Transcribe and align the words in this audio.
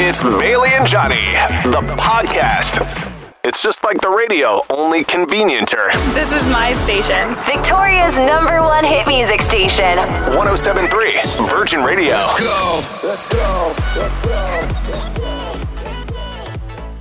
It's 0.00 0.22
Bailey 0.22 0.70
and 0.74 0.86
Johnny, 0.86 1.32
the 1.64 1.82
podcast. 1.98 2.78
It's 3.42 3.64
just 3.64 3.82
like 3.82 4.00
the 4.00 4.08
radio, 4.08 4.62
only 4.70 5.02
convenienter. 5.02 5.90
This 6.14 6.30
is 6.32 6.46
my 6.46 6.72
station. 6.74 7.34
Victoria's 7.44 8.16
number 8.16 8.62
one 8.62 8.84
hit 8.84 9.08
music 9.08 9.42
station. 9.42 9.98
1073 10.36 11.48
Virgin 11.48 11.82
Radio. 11.82 12.14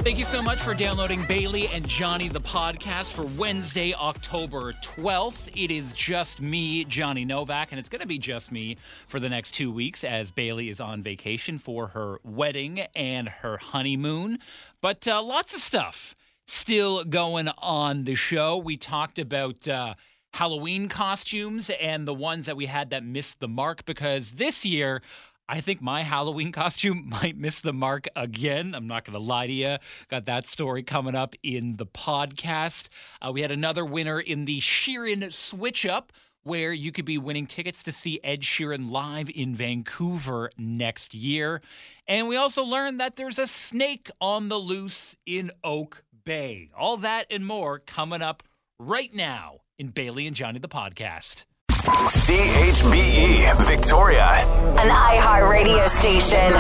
Thank 0.08 0.20
you 0.20 0.24
so 0.24 0.42
much 0.42 0.60
for 0.60 0.74
downloading 0.74 1.26
Bailey 1.26 1.68
and 1.68 1.86
Johnny 1.86 2.30
the 2.30 2.40
podcast 2.40 3.12
for 3.12 3.26
Wednesday, 3.38 3.94
October 3.94 4.72
12th. 4.82 5.50
It 5.54 5.70
is 5.70 5.92
just 5.92 6.40
me, 6.40 6.86
Johnny 6.86 7.26
Novak, 7.26 7.74
and 7.74 7.78
it's 7.78 7.90
going 7.90 8.00
to 8.00 8.08
be 8.08 8.18
just 8.18 8.50
me 8.50 8.78
for 9.10 9.20
the 9.20 9.28
next 9.28 9.52
two 9.52 9.70
weeks 9.70 10.06
as 10.06 10.32
Bailey 10.32 10.70
is 10.70 10.80
on 10.80 11.04
vacation 11.04 11.60
for 11.60 11.88
her 11.88 12.20
wedding 12.24 12.86
and 12.96 13.28
her 13.28 13.58
honeymoon. 13.58 14.40
But 14.80 15.06
uh, 15.10 15.22
lots 15.22 15.54
of 15.54 15.60
stuff 15.60 16.16
still 16.48 17.04
going 17.04 17.50
on 17.58 18.06
the 18.06 18.16
show. 18.16 18.58
We 18.58 18.78
talked 18.78 19.20
about. 19.20 19.68
Uh, 19.68 19.96
Halloween 20.34 20.88
costumes 20.88 21.72
and 21.82 22.08
the 22.08 22.14
ones 22.14 22.46
that 22.46 22.56
we 22.56 22.68
had 22.68 22.92
that 22.92 23.04
missed 23.04 23.40
the 23.40 23.48
mark 23.48 23.86
because 23.86 24.34
this 24.34 24.66
year 24.66 25.02
I 25.50 25.62
think 25.62 25.82
my 25.82 26.04
Halloween 26.04 26.52
costume 26.54 27.08
might 27.10 27.38
miss 27.38 27.60
the 27.60 27.74
mark 27.74 28.08
again. 28.16 28.76
I'm 28.76 28.88
not 28.88 29.06
going 29.06 29.14
to 29.14 29.24
lie 29.24 29.48
to 29.48 29.54
you. 29.54 29.76
Got 30.10 30.26
that 30.26 30.46
story 30.46 30.84
coming 30.84 31.16
up 31.16 31.36
in 31.42 31.78
the 31.78 31.86
podcast. 31.86 32.90
Uh, 33.22 33.32
we 33.32 33.42
had 33.42 33.52
another 33.52 33.86
winner 33.86 34.20
in 34.20 34.46
the 34.46 34.60
Sheeran 34.60 35.32
Switch 35.34 35.86
Up, 35.86 36.12
where 36.44 36.72
you 36.72 36.92
could 36.92 37.06
be 37.06 37.18
winning 37.18 37.46
tickets 37.46 37.84
to 37.84 37.92
see 37.92 38.20
Ed 38.24 38.42
Sheeran 38.42 38.90
live 38.90 39.30
in 39.30 39.54
Vancouver 39.54 40.50
next 40.58 41.14
year. 41.14 41.62
And 42.08 42.28
we 42.28 42.38
also 42.38 42.64
learned 42.64 43.00
that 43.02 43.18
there's 43.18 43.40
a 43.40 43.48
snake 43.48 44.10
on 44.22 44.48
the 44.48 44.58
loose 44.58 45.16
in 45.26 45.52
Oak 45.64 46.04
Bay. 46.24 46.70
All 46.78 46.98
that 46.98 47.28
and 47.30 47.46
more 47.46 47.80
coming 47.80 48.22
up 48.22 48.44
right 48.80 49.14
now 49.14 49.60
in 49.78 49.90
Bailey 49.90 50.26
and 50.26 50.36
Johnny 50.36 50.60
the 50.60 50.70
podcast. 50.70 51.46
CHBE 51.88 53.66
Victoria. 53.66 54.28
An 54.28 54.90
iHeart 54.90 55.50
radio 55.50 55.88
station. 55.88 56.52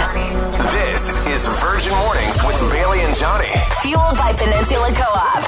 This 0.71 1.17
is 1.27 1.45
Virgin 1.59 1.91
Mornings 1.97 2.37
with 2.45 2.57
Bailey 2.71 3.01
and 3.01 3.13
Johnny. 3.13 3.51
Fueled 3.81 4.15
by 4.15 4.31
Peninsula 4.37 4.89
Co 4.93 5.03
op. 5.03 5.43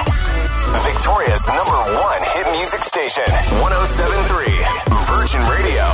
Victoria's 0.84 1.48
number 1.48 1.72
one 1.96 2.22
hit 2.34 2.52
music 2.58 2.84
station. 2.84 3.24
1073 3.62 4.52
Virgin 5.08 5.40
Radio. 5.50 5.88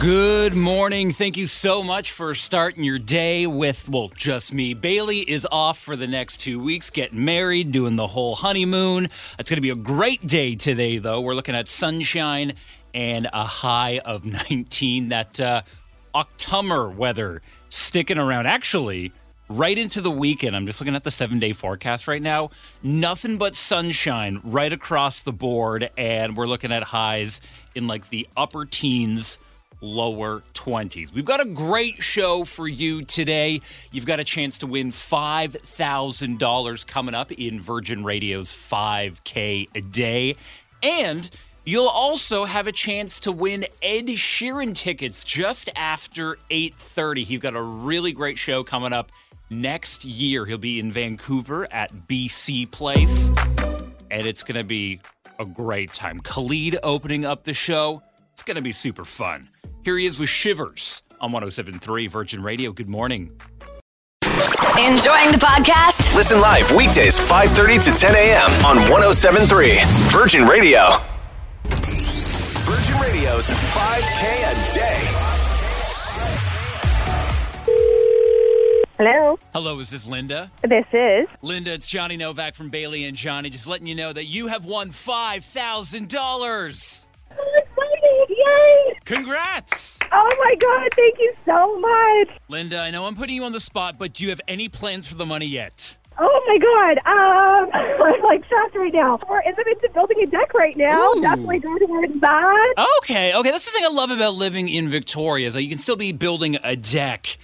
Good 0.00 0.54
morning. 0.54 1.12
Thank 1.12 1.36
you 1.36 1.46
so 1.46 1.82
much 1.84 2.12
for 2.12 2.34
starting 2.34 2.84
your 2.84 2.98
day 2.98 3.46
with, 3.46 3.86
well, 3.86 4.08
just 4.16 4.54
me. 4.54 4.72
Bailey 4.72 5.18
is 5.18 5.46
off 5.52 5.78
for 5.78 5.94
the 5.94 6.06
next 6.06 6.38
two 6.38 6.58
weeks, 6.58 6.88
getting 6.88 7.22
married, 7.22 7.70
doing 7.70 7.96
the 7.96 8.06
whole 8.06 8.34
honeymoon. 8.34 9.10
It's 9.38 9.50
going 9.50 9.58
to 9.58 9.60
be 9.60 9.68
a 9.68 9.74
great 9.74 10.26
day 10.26 10.54
today, 10.56 10.96
though. 10.96 11.20
We're 11.20 11.34
looking 11.34 11.54
at 11.54 11.68
sunshine 11.68 12.54
and 12.94 13.28
a 13.32 13.44
high 13.44 13.98
of 13.98 14.24
19. 14.50 15.10
That 15.10 15.38
uh, 15.40 15.62
October 16.14 16.88
weather 16.88 17.42
sticking 17.68 18.18
around. 18.18 18.46
Actually, 18.46 19.12
right 19.48 19.76
into 19.76 20.00
the 20.00 20.10
weekend. 20.10 20.56
I'm 20.56 20.66
just 20.66 20.80
looking 20.80 20.94
at 20.94 21.04
the 21.04 21.10
seven 21.10 21.38
day 21.38 21.52
forecast 21.52 22.08
right 22.08 22.22
now. 22.22 22.50
Nothing 22.82 23.36
but 23.36 23.54
sunshine 23.54 24.40
right 24.44 24.72
across 24.72 25.22
the 25.22 25.32
board. 25.32 25.90
And 25.98 26.36
we're 26.36 26.46
looking 26.46 26.72
at 26.72 26.82
highs 26.82 27.40
in 27.74 27.86
like 27.86 28.08
the 28.08 28.26
upper 28.36 28.64
teens 28.64 29.38
lower 29.80 30.42
20s. 30.54 31.12
We've 31.12 31.24
got 31.24 31.40
a 31.40 31.44
great 31.44 32.02
show 32.02 32.44
for 32.44 32.66
you 32.66 33.02
today. 33.04 33.60
You've 33.92 34.06
got 34.06 34.18
a 34.18 34.24
chance 34.24 34.58
to 34.58 34.66
win 34.66 34.92
$5,000 34.92 36.86
coming 36.86 37.14
up 37.14 37.30
in 37.32 37.60
Virgin 37.60 38.02
Radio's 38.02 38.50
5K 38.50 39.68
a 39.74 39.80
day. 39.82 40.36
And 40.82 41.28
you'll 41.64 41.88
also 41.88 42.44
have 42.44 42.66
a 42.66 42.72
chance 42.72 43.20
to 43.20 43.32
win 43.32 43.66
Ed 43.82 44.06
Sheeran 44.06 44.74
tickets 44.74 45.24
just 45.24 45.70
after 45.76 46.38
8:30. 46.50 47.24
He's 47.24 47.40
got 47.40 47.54
a 47.54 47.62
really 47.62 48.12
great 48.12 48.38
show 48.38 48.64
coming 48.64 48.92
up 48.92 49.10
next 49.50 50.04
year. 50.04 50.46
He'll 50.46 50.58
be 50.58 50.78
in 50.78 50.92
Vancouver 50.92 51.70
at 51.72 52.08
BC 52.08 52.70
Place. 52.70 53.30
And 54.10 54.26
it's 54.26 54.44
going 54.44 54.58
to 54.58 54.64
be 54.64 55.00
a 55.38 55.44
great 55.44 55.92
time. 55.92 56.20
Khalid 56.20 56.78
opening 56.82 57.24
up 57.24 57.44
the 57.44 57.54
show. 57.54 58.02
It's 58.32 58.42
going 58.42 58.56
to 58.56 58.62
be 58.62 58.72
super 58.72 59.04
fun. 59.04 59.48
Here 59.84 59.98
he 59.98 60.06
is 60.06 60.18
with 60.18 60.28
Shivers 60.28 61.02
on 61.20 61.32
1073 61.32 62.06
Virgin 62.06 62.42
Radio. 62.42 62.72
Good 62.72 62.88
morning. 62.88 63.32
Enjoying 64.76 65.30
the 65.30 65.38
podcast? 65.38 66.14
Listen 66.16 66.40
live 66.40 66.70
weekdays 66.72 67.18
5:30 67.20 67.84
to 67.84 67.90
10 67.92 68.14
a.m. 68.14 68.50
on 68.64 68.76
1073 68.90 69.78
Virgin 70.10 70.46
Radio. 70.46 71.13
Virgin 73.24 73.32
Radio's 73.36 73.48
5K 73.50 74.24
a 74.44 74.54
day. 74.74 75.00
Hello, 78.98 79.38
Hello, 79.52 79.78
is 79.80 79.90
this 79.90 80.06
Linda? 80.06 80.50
this 80.62 80.84
is. 80.92 81.26
Linda, 81.42 81.72
it's 81.72 81.86
Johnny 81.86 82.16
Novak 82.16 82.54
from 82.54 82.70
Bailey 82.70 83.04
and 83.04 83.16
Johnny. 83.16 83.50
Just 83.50 83.66
letting 83.66 83.86
you 83.88 83.94
know 83.94 84.12
that 84.12 84.26
you 84.26 84.46
have 84.48 84.64
won 84.66 84.90
$5,000. 84.90 87.06
Yay! 88.28 88.94
Congrats! 89.04 89.98
Oh 90.12 90.28
my 90.38 90.54
god, 90.60 90.88
thank 90.94 91.18
you 91.18 91.34
so 91.44 91.78
much. 91.80 92.28
Linda, 92.48 92.78
I 92.78 92.90
know 92.90 93.06
I'm 93.06 93.16
putting 93.16 93.34
you 93.36 93.44
on 93.44 93.52
the 93.52 93.60
spot, 93.60 93.98
but 93.98 94.12
do 94.14 94.24
you 94.24 94.30
have 94.30 94.40
any 94.46 94.68
plans 94.68 95.06
for 95.08 95.16
the 95.16 95.26
money 95.26 95.46
yet? 95.46 95.96
Oh 96.18 96.44
my 96.46 96.58
god, 96.58 96.98
um, 97.06 97.70
I'm 98.04 98.22
like 98.22 98.44
shocked 98.46 98.76
right 98.76 98.92
now. 98.92 99.18
We're 99.28 99.40
in 99.40 99.54
the 99.56 99.64
midst 99.66 99.84
of 99.84 99.92
building 99.94 100.18
a 100.22 100.26
deck 100.26 100.54
right 100.54 100.76
now. 100.76 101.12
Ooh. 101.12 101.20
Definitely 101.20 101.58
go 101.60 101.78
towards 101.78 102.20
that. 102.20 102.74
Okay, 102.98 103.34
okay. 103.34 103.50
That's 103.50 103.64
the 103.64 103.72
thing 103.72 103.84
I 103.84 103.92
love 103.92 104.10
about 104.10 104.34
living 104.34 104.68
in 104.68 104.88
Victoria 104.88 105.46
is 105.46 105.54
that 105.54 105.62
you 105.62 105.68
can 105.68 105.78
still 105.78 105.96
be 105.96 106.12
building 106.12 106.58
a 106.62 106.76
deck 106.76 107.38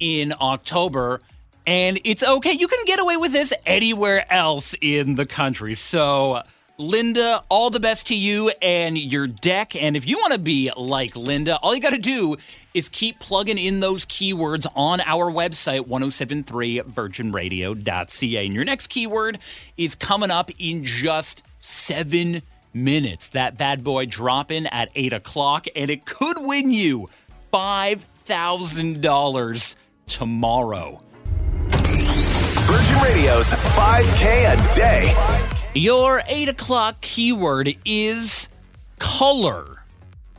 in 0.00 0.34
October, 0.40 1.20
and 1.66 2.00
it's 2.04 2.22
okay. 2.22 2.52
You 2.52 2.68
can 2.68 2.84
get 2.84 2.98
away 2.98 3.16
with 3.16 3.32
this 3.32 3.52
anywhere 3.64 4.30
else 4.32 4.74
in 4.80 5.14
the 5.14 5.26
country. 5.26 5.74
So, 5.74 6.42
Linda, 6.78 7.42
all 7.48 7.70
the 7.70 7.80
best 7.80 8.08
to 8.08 8.14
you 8.14 8.50
and 8.60 8.98
your 8.98 9.26
deck. 9.26 9.74
And 9.74 9.96
if 9.96 10.06
you 10.06 10.18
want 10.18 10.34
to 10.34 10.38
be 10.38 10.70
like 10.76 11.16
Linda, 11.16 11.56
all 11.58 11.74
you 11.74 11.80
got 11.80 11.88
to 11.90 11.98
do 11.98 12.36
is 12.74 12.90
keep 12.90 13.18
plugging 13.18 13.58
in 13.58 13.80
those 13.80 14.04
keywords 14.04 14.66
on 14.76 15.00
our 15.00 15.32
website, 15.32 15.88
1073virginradio.ca. 15.88 18.44
And 18.44 18.54
your 18.54 18.64
next 18.64 18.88
keyword 18.88 19.38
is 19.76 19.94
coming 19.94 20.30
up 20.30 20.50
in 20.58 20.84
just 20.84 21.42
seven 21.60 22.42
minutes. 22.74 23.30
That 23.30 23.56
bad 23.56 23.82
boy 23.82 24.04
dropping 24.06 24.66
at 24.66 24.90
8 24.94 25.14
o'clock, 25.14 25.66
and 25.74 25.90
it 25.90 26.04
could 26.04 26.36
win 26.40 26.72
you 26.72 27.08
$5,000 27.52 29.74
tomorrow. 30.06 31.00
Virgin 32.66 33.00
Radio's 33.00 33.52
5K 33.52 34.52
a 34.52 34.56
day. 34.74 35.55
Your 35.76 36.22
8 36.26 36.48
o'clock 36.48 37.00
keyword 37.02 37.76
is 37.84 38.48
color. 38.98 39.82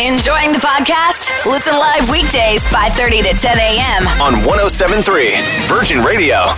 Enjoying 0.00 0.52
the 0.52 0.58
podcast? 0.58 1.44
Listen 1.44 1.74
live 1.74 2.08
weekdays 2.08 2.66
5:30 2.68 3.22
to 3.22 3.34
10 3.34 3.58
a.m. 3.58 4.06
on 4.18 4.42
1073 4.46 5.32
Virgin 5.66 6.02
Radio. 6.02 6.54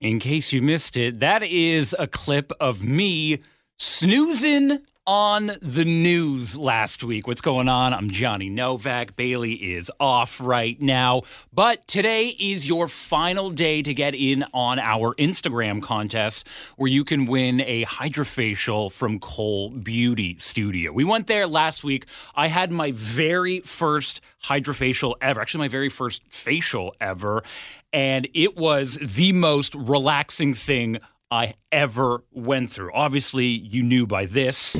In 0.00 0.18
case 0.18 0.52
you 0.52 0.62
missed 0.62 0.96
it, 0.96 1.20
that 1.20 1.44
is 1.44 1.94
a 1.96 2.08
clip 2.08 2.50
of 2.58 2.82
me 2.82 3.38
snoozing 3.78 4.80
on 5.06 5.50
the 5.60 5.84
news 5.84 6.56
last 6.56 7.02
week. 7.02 7.26
What's 7.26 7.40
going 7.40 7.68
on? 7.68 7.92
I'm 7.92 8.08
Johnny 8.10 8.48
Novak. 8.48 9.16
Bailey 9.16 9.54
is 9.54 9.90
off 9.98 10.40
right 10.40 10.80
now. 10.80 11.22
But 11.52 11.86
today 11.88 12.28
is 12.28 12.68
your 12.68 12.86
final 12.86 13.50
day 13.50 13.82
to 13.82 13.92
get 13.94 14.14
in 14.14 14.44
on 14.54 14.78
our 14.78 15.14
Instagram 15.16 15.82
contest 15.82 16.46
where 16.76 16.88
you 16.88 17.04
can 17.04 17.26
win 17.26 17.60
a 17.62 17.84
hydrofacial 17.84 18.92
from 18.92 19.18
Cole 19.18 19.70
Beauty 19.70 20.38
Studio. 20.38 20.92
We 20.92 21.04
went 21.04 21.26
there 21.26 21.48
last 21.48 21.82
week. 21.82 22.06
I 22.36 22.46
had 22.46 22.70
my 22.70 22.92
very 22.92 23.58
first 23.60 24.20
hydrofacial 24.44 25.14
ever, 25.20 25.40
actually, 25.40 25.64
my 25.64 25.68
very 25.68 25.88
first 25.88 26.22
facial 26.28 26.94
ever. 27.00 27.42
And 27.92 28.28
it 28.34 28.56
was 28.56 28.98
the 29.02 29.32
most 29.32 29.74
relaxing 29.74 30.54
thing 30.54 30.98
I 31.32 31.54
ever 31.72 32.24
went 32.30 32.70
through. 32.70 32.92
Obviously, 32.92 33.46
you 33.46 33.82
knew 33.82 34.06
by 34.06 34.26
this. 34.26 34.76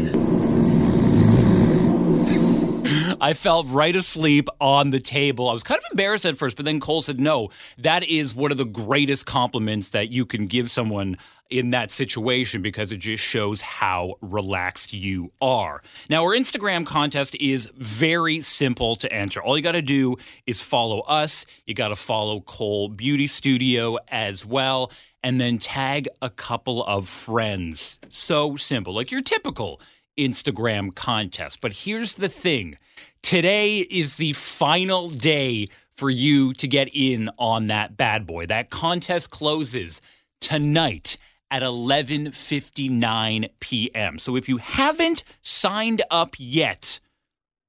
I 3.22 3.34
fell 3.34 3.62
right 3.62 3.94
asleep 3.94 4.48
on 4.60 4.90
the 4.90 4.98
table. 4.98 5.48
I 5.48 5.52
was 5.52 5.62
kind 5.62 5.78
of 5.78 5.84
embarrassed 5.92 6.26
at 6.26 6.36
first, 6.36 6.56
but 6.56 6.64
then 6.64 6.80
Cole 6.80 7.02
said, 7.02 7.20
No, 7.20 7.50
that 7.78 8.02
is 8.02 8.34
one 8.34 8.50
of 8.50 8.58
the 8.58 8.64
greatest 8.64 9.26
compliments 9.26 9.90
that 9.90 10.10
you 10.10 10.26
can 10.26 10.48
give 10.48 10.72
someone 10.72 11.14
in 11.48 11.70
that 11.70 11.92
situation 11.92 12.62
because 12.62 12.90
it 12.90 12.96
just 12.96 13.22
shows 13.22 13.60
how 13.60 14.14
relaxed 14.22 14.92
you 14.92 15.30
are. 15.40 15.82
Now, 16.10 16.24
our 16.24 16.34
Instagram 16.34 16.84
contest 16.84 17.36
is 17.36 17.70
very 17.76 18.40
simple 18.40 18.96
to 18.96 19.12
enter. 19.12 19.40
All 19.40 19.56
you 19.56 19.62
got 19.62 19.72
to 19.72 19.82
do 19.82 20.16
is 20.48 20.58
follow 20.58 21.00
us. 21.02 21.46
You 21.64 21.74
got 21.74 21.88
to 21.88 21.96
follow 21.96 22.40
Cole 22.40 22.88
Beauty 22.88 23.28
Studio 23.28 23.98
as 24.08 24.44
well 24.44 24.90
and 25.22 25.40
then 25.40 25.58
tag 25.58 26.08
a 26.20 26.28
couple 26.28 26.82
of 26.84 27.08
friends. 27.08 28.00
So 28.08 28.56
simple, 28.56 28.92
like 28.92 29.12
your 29.12 29.22
typical 29.22 29.80
Instagram 30.18 30.92
contest. 30.92 31.60
But 31.60 31.72
here's 31.72 32.14
the 32.14 32.28
thing 32.28 32.78
today 33.22 33.78
is 33.78 34.16
the 34.16 34.32
final 34.32 35.08
day 35.08 35.66
for 35.96 36.10
you 36.10 36.52
to 36.54 36.66
get 36.66 36.88
in 36.92 37.30
on 37.38 37.68
that 37.68 37.96
bad 37.96 38.26
boy. 38.26 38.46
That 38.46 38.70
contest 38.70 39.30
closes 39.30 40.00
tonight 40.40 41.16
at 41.50 41.62
11:59 41.62 43.50
p.m. 43.60 44.18
So 44.18 44.36
if 44.36 44.48
you 44.48 44.56
haven't 44.56 45.22
signed 45.42 46.02
up 46.10 46.34
yet, 46.38 46.98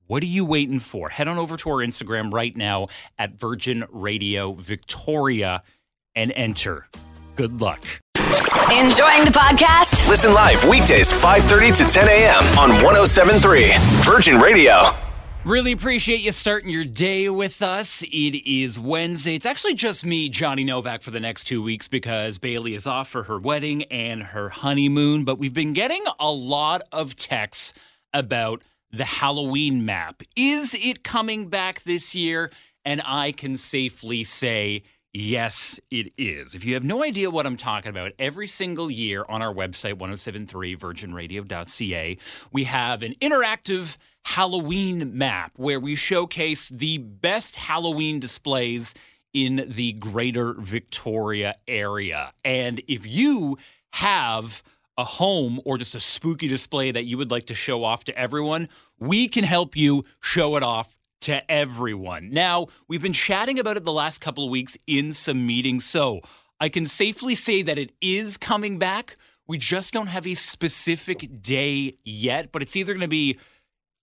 what 0.08 0.24
are 0.24 0.28
you 0.28 0.46
waiting 0.46 0.80
for? 0.80 1.10
Head 1.10 1.28
on 1.28 1.38
over 1.38 1.58
to 1.58 1.70
our 1.70 1.78
Instagram 1.78 2.34
right 2.34 2.56
now 2.56 2.88
at 3.20 3.34
Virgin 3.34 3.86
Radio 3.90 4.54
Victoria 4.54 5.64
and 6.16 6.32
enter. 6.36 6.88
Good 7.36 7.62
luck. 7.62 7.84
Enjoying 8.72 9.26
the 9.26 9.32
podcast? 9.32 10.08
Listen 10.08 10.34
live 10.34 10.64
weekdays 10.68 11.12
5:30 11.12 11.78
to 11.78 11.94
10 11.94 12.08
a.m. 12.08 12.44
on 12.58 12.70
1073 12.84 13.74
Virgin 14.04 14.40
Radio. 14.40 15.13
Really 15.46 15.74
appreciate 15.74 16.22
you 16.22 16.32
starting 16.32 16.70
your 16.70 16.86
day 16.86 17.28
with 17.28 17.62
us. 17.62 18.02
It 18.02 18.50
is 18.50 18.80
Wednesday. 18.80 19.36
It's 19.36 19.46
actually 19.46 19.74
just 19.74 20.06
me, 20.06 20.30
Johnny 20.30 20.64
Novak, 20.64 21.02
for 21.02 21.12
the 21.12 21.20
next 21.20 21.44
two 21.44 21.62
weeks 21.62 21.90
because 21.90 22.38
Bailey 22.38 22.76
is 22.76 22.88
off 22.88 23.10
for 23.10 23.24
her 23.24 23.38
wedding 23.38 23.84
and 23.84 24.24
her 24.24 24.48
honeymoon. 24.48 25.26
But 25.26 25.40
we've 25.40 25.54
been 25.54 25.74
getting 25.74 26.02
a 26.18 26.32
lot 26.32 26.84
of 26.94 27.18
texts 27.18 27.74
about 28.14 28.64
the 28.92 29.04
Halloween 29.04 29.84
map. 29.84 30.24
Is 30.38 30.74
it 30.76 31.04
coming 31.04 31.50
back 31.50 31.84
this 31.84 32.16
year? 32.16 32.50
And 32.86 33.02
I 33.06 33.34
can 33.34 33.58
safely 33.58 34.24
say 34.24 34.84
Yes, 35.16 35.80
it 35.92 36.12
is. 36.18 36.56
If 36.56 36.66
you 36.66 36.74
have 36.74 36.84
no 36.84 37.04
idea 37.04 37.30
what 37.30 37.46
I'm 37.46 37.56
talking 37.56 37.92
about, 37.92 38.14
every 38.18 38.48
single 38.48 38.90
year 38.90 39.24
on 39.30 39.44
our 39.44 39.54
website, 39.54 40.00
1073virginradio.ca, 40.00 42.18
we 42.52 42.64
have 42.64 43.04
an 43.04 43.14
interactive 43.22 43.96
Halloween 44.26 45.18
map 45.18 45.52
where 45.56 45.80
we 45.80 45.96
showcase 45.96 46.70
the 46.70 46.98
best 46.98 47.56
Halloween 47.56 48.20
displays 48.20 48.94
in 49.34 49.66
the 49.68 49.94
greater 49.94 50.54
Victoria 50.54 51.56
area. 51.68 52.34
And 52.46 52.82
if 52.88 53.06
you 53.08 53.58
have 53.94 54.64
a 54.98 55.04
home 55.04 55.60
or 55.66 55.78
just 55.78 55.96
a 55.96 56.00
spooky 56.00 56.48
display 56.48 56.92
that 56.92 57.06
you 57.06 57.18
would 57.18 57.32
like 57.32 57.46
to 57.48 57.56
show 57.56 57.84
off 57.84 58.04
to 58.06 58.18
everyone, 58.18 58.70
we 59.00 59.28
can 59.28 59.44
help 59.44 59.76
you 59.76 60.04
show 60.22 60.56
it 60.56 60.64
off 60.64 60.96
to 61.22 61.52
everyone. 61.52 62.30
Now, 62.30 62.68
we've 62.88 63.02
been 63.02 63.14
chatting 63.14 63.58
about 63.58 63.78
it 63.78 63.86
the 63.86 63.94
last 63.94 64.20
couple 64.20 64.44
of 64.44 64.50
weeks 64.50 64.78
in 64.86 65.14
some 65.14 65.48
meetings, 65.48 65.86
so 65.86 66.20
I 66.60 66.70
can 66.70 66.86
safely 66.86 67.34
say 67.34 67.62
that 67.62 67.78
it 67.78 67.92
is 68.02 68.38
coming 68.38 68.78
back. 68.78 69.18
We 69.48 69.58
just 69.58 69.94
don't 69.94 70.08
have 70.08 70.28
a 70.28 70.34
specific 70.34 71.42
day 71.42 71.98
yet, 72.04 72.52
but 72.52 72.62
it's 72.62 72.76
either 72.76 72.94
going 72.94 73.02
to 73.02 73.08
be 73.08 73.38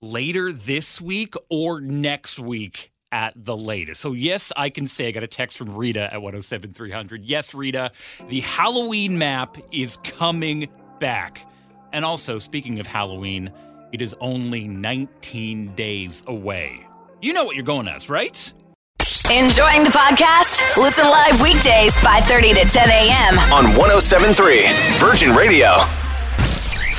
later 0.02 0.52
this 0.52 1.00
week 1.00 1.34
or 1.48 1.80
next 1.80 2.38
week 2.38 2.90
at 3.12 3.34
the 3.36 3.56
latest. 3.56 4.00
So, 4.00 4.12
yes, 4.12 4.52
I 4.56 4.70
can 4.70 4.86
say 4.86 5.08
I 5.08 5.10
got 5.10 5.22
a 5.22 5.28
text 5.28 5.58
from 5.58 5.74
Rita 5.74 6.12
at 6.12 6.22
107300. 6.22 7.24
Yes, 7.24 7.54
Rita, 7.54 7.92
the 8.28 8.40
Halloween 8.40 9.18
map 9.18 9.56
is 9.72 9.96
coming 9.98 10.68
back. 11.00 11.46
And 11.92 12.04
also, 12.04 12.38
speaking 12.38 12.78
of 12.78 12.86
Halloween, 12.86 13.52
it 13.92 14.00
is 14.00 14.14
only 14.20 14.68
19 14.68 15.74
days 15.74 16.22
away. 16.26 16.86
You 17.20 17.32
know 17.32 17.44
what 17.44 17.56
you're 17.56 17.64
going 17.64 17.88
as, 17.88 18.08
right? 18.08 18.52
Enjoying 19.30 19.84
the 19.84 19.90
podcast? 19.90 20.76
Listen 20.76 21.04
live 21.04 21.40
weekdays 21.40 21.94
5:30 21.98 22.54
to 22.54 22.64
10 22.68 22.88
a.m. 22.88 23.38
on 23.52 23.76
1073 23.76 24.66
Virgin 24.98 25.34
Radio. 25.36 25.84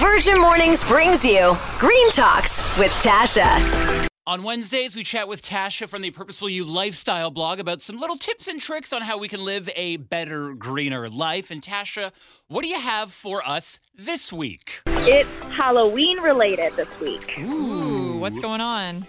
Virgin 0.01 0.41
Mornings 0.41 0.83
brings 0.83 1.23
you 1.23 1.55
Green 1.77 2.09
Talks 2.09 2.59
with 2.79 2.89
Tasha. 3.03 4.07
On 4.25 4.41
Wednesdays, 4.41 4.95
we 4.95 5.03
chat 5.03 5.27
with 5.27 5.43
Tasha 5.43 5.87
from 5.87 6.01
the 6.01 6.09
Purposeful 6.09 6.49
You 6.49 6.63
lifestyle 6.65 7.29
blog 7.29 7.59
about 7.59 7.81
some 7.81 7.99
little 7.99 8.15
tips 8.15 8.47
and 8.47 8.59
tricks 8.59 8.91
on 8.93 9.03
how 9.03 9.19
we 9.19 9.27
can 9.27 9.45
live 9.45 9.69
a 9.75 9.97
better, 9.97 10.55
greener 10.55 11.07
life. 11.07 11.51
And 11.51 11.61
Tasha, 11.61 12.11
what 12.47 12.63
do 12.63 12.67
you 12.67 12.79
have 12.79 13.11
for 13.11 13.47
us 13.47 13.77
this 13.95 14.33
week? 14.33 14.81
It's 14.87 15.29
Halloween 15.55 16.19
related 16.19 16.73
this 16.73 16.99
week. 16.99 17.37
Ooh, 17.37 18.17
what's 18.17 18.39
going 18.39 18.59
on? 18.59 19.05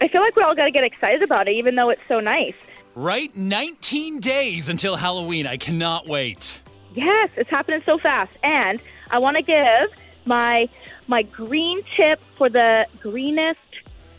I 0.00 0.06
feel 0.06 0.20
like 0.20 0.36
we 0.36 0.44
all 0.44 0.54
got 0.54 0.66
to 0.66 0.70
get 0.70 0.84
excited 0.84 1.24
about 1.24 1.48
it, 1.48 1.56
even 1.56 1.74
though 1.74 1.90
it's 1.90 2.06
so 2.06 2.20
nice. 2.20 2.54
Right? 2.94 3.34
19 3.34 4.20
days 4.20 4.68
until 4.68 4.94
Halloween. 4.94 5.48
I 5.48 5.56
cannot 5.56 6.06
wait. 6.06 6.62
Yes, 6.94 7.30
it's 7.36 7.50
happening 7.50 7.82
so 7.84 7.98
fast. 7.98 8.38
And 8.44 8.80
I 9.10 9.18
want 9.18 9.36
to 9.38 9.42
give 9.42 9.90
my 10.26 10.68
my 11.06 11.22
green 11.22 11.82
tip 11.94 12.20
for 12.34 12.48
the 12.48 12.86
greenest 13.00 13.60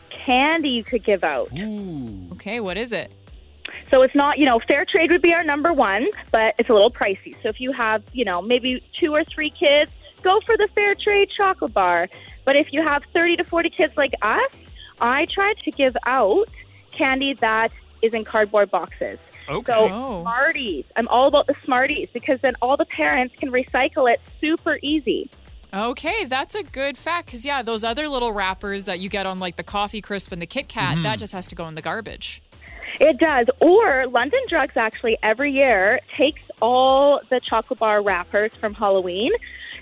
candy 0.10 0.70
you 0.70 0.84
could 0.84 1.04
give 1.04 1.24
out. 1.24 1.50
Ooh. 1.58 2.30
Okay, 2.34 2.60
what 2.60 2.78
is 2.78 2.92
it? 2.92 3.12
So 3.92 4.02
it's 4.02 4.16
not, 4.16 4.38
you 4.38 4.46
know, 4.46 4.60
fair 4.66 4.86
trade 4.86 5.12
would 5.12 5.22
be 5.22 5.34
our 5.34 5.44
number 5.44 5.74
one, 5.74 6.08
but 6.32 6.56
it's 6.58 6.70
a 6.70 6.74
little 6.74 6.92
pricey. 6.92 7.36
So 7.44 7.50
if 7.50 7.60
you 7.60 7.74
have, 7.74 8.02
you 8.14 8.24
know, 8.24 8.42
maybe 8.42 8.82
two 8.98 9.14
or 9.14 9.26
three 9.26 9.50
kids, 9.50 9.92
go 10.22 10.40
for 10.46 10.56
the 10.56 10.70
fair 10.74 10.96
trade 10.96 11.30
chocolate 11.36 11.74
bar. 11.74 12.08
But 12.46 12.56
if 12.56 12.72
you 12.72 12.82
have 12.82 13.04
30 13.14 13.38
to 13.38 13.44
40 13.44 13.70
kids 13.70 13.94
like 13.98 14.14
us, 14.22 14.52
I 15.02 15.26
try 15.26 15.54
to 15.54 15.72
give 15.72 15.98
out 16.06 16.48
candy 16.92 17.34
that 17.36 17.72
is 18.02 18.14
in 18.14 18.24
cardboard 18.24 18.72
boxes. 18.72 19.20
Okay. 19.50 19.72
So 19.72 19.90
Oh. 19.92 20.22
Smarties. 20.22 20.86
I'm 20.96 21.08
all 21.10 21.28
about 21.28 21.48
the 21.48 21.56
Smarties 21.66 22.10
because 22.14 22.40
then 22.42 22.56
all 22.62 22.78
the 22.78 22.86
parents 22.86 23.36
can 23.38 23.52
recycle 23.52 24.12
it 24.12 24.22
super 24.40 24.80
easy. 24.82 25.30
Okay, 25.78 26.26
that's 26.26 26.56
a 26.56 26.64
good 26.64 26.98
fact 26.98 27.28
because 27.28 27.46
yeah, 27.46 27.62
those 27.62 27.84
other 27.84 28.10
little 28.10 28.32
wrappers 28.32 28.86
that 28.86 29.00
you 29.00 29.10
get 29.10 29.28
on 29.28 29.38
like 29.38 29.58
the 29.58 29.64
coffee 29.64 30.02
crisp 30.02 30.32
and 30.32 30.42
the 30.42 30.48
Kit 30.48 30.68
Kat, 30.68 30.96
that 30.96 31.04
mm-hmm. 31.04 31.18
just 31.20 31.34
has 31.34 31.48
to 31.50 31.56
go 31.56 31.68
in 31.68 31.76
the 31.76 31.84
garbage. 31.84 32.42
It 33.00 33.20
does. 33.20 33.48
Or 33.62 34.08
London 34.08 34.40
Drugs 34.48 34.76
actually 34.76 35.20
every 35.22 35.52
year 35.52 36.00
takes 36.12 36.42
all 36.64 37.22
the 37.30 37.40
chocolate 37.40 37.78
bar 37.78 38.02
wrappers 38.02 38.56
from 38.56 38.74
Halloween. 38.74 39.32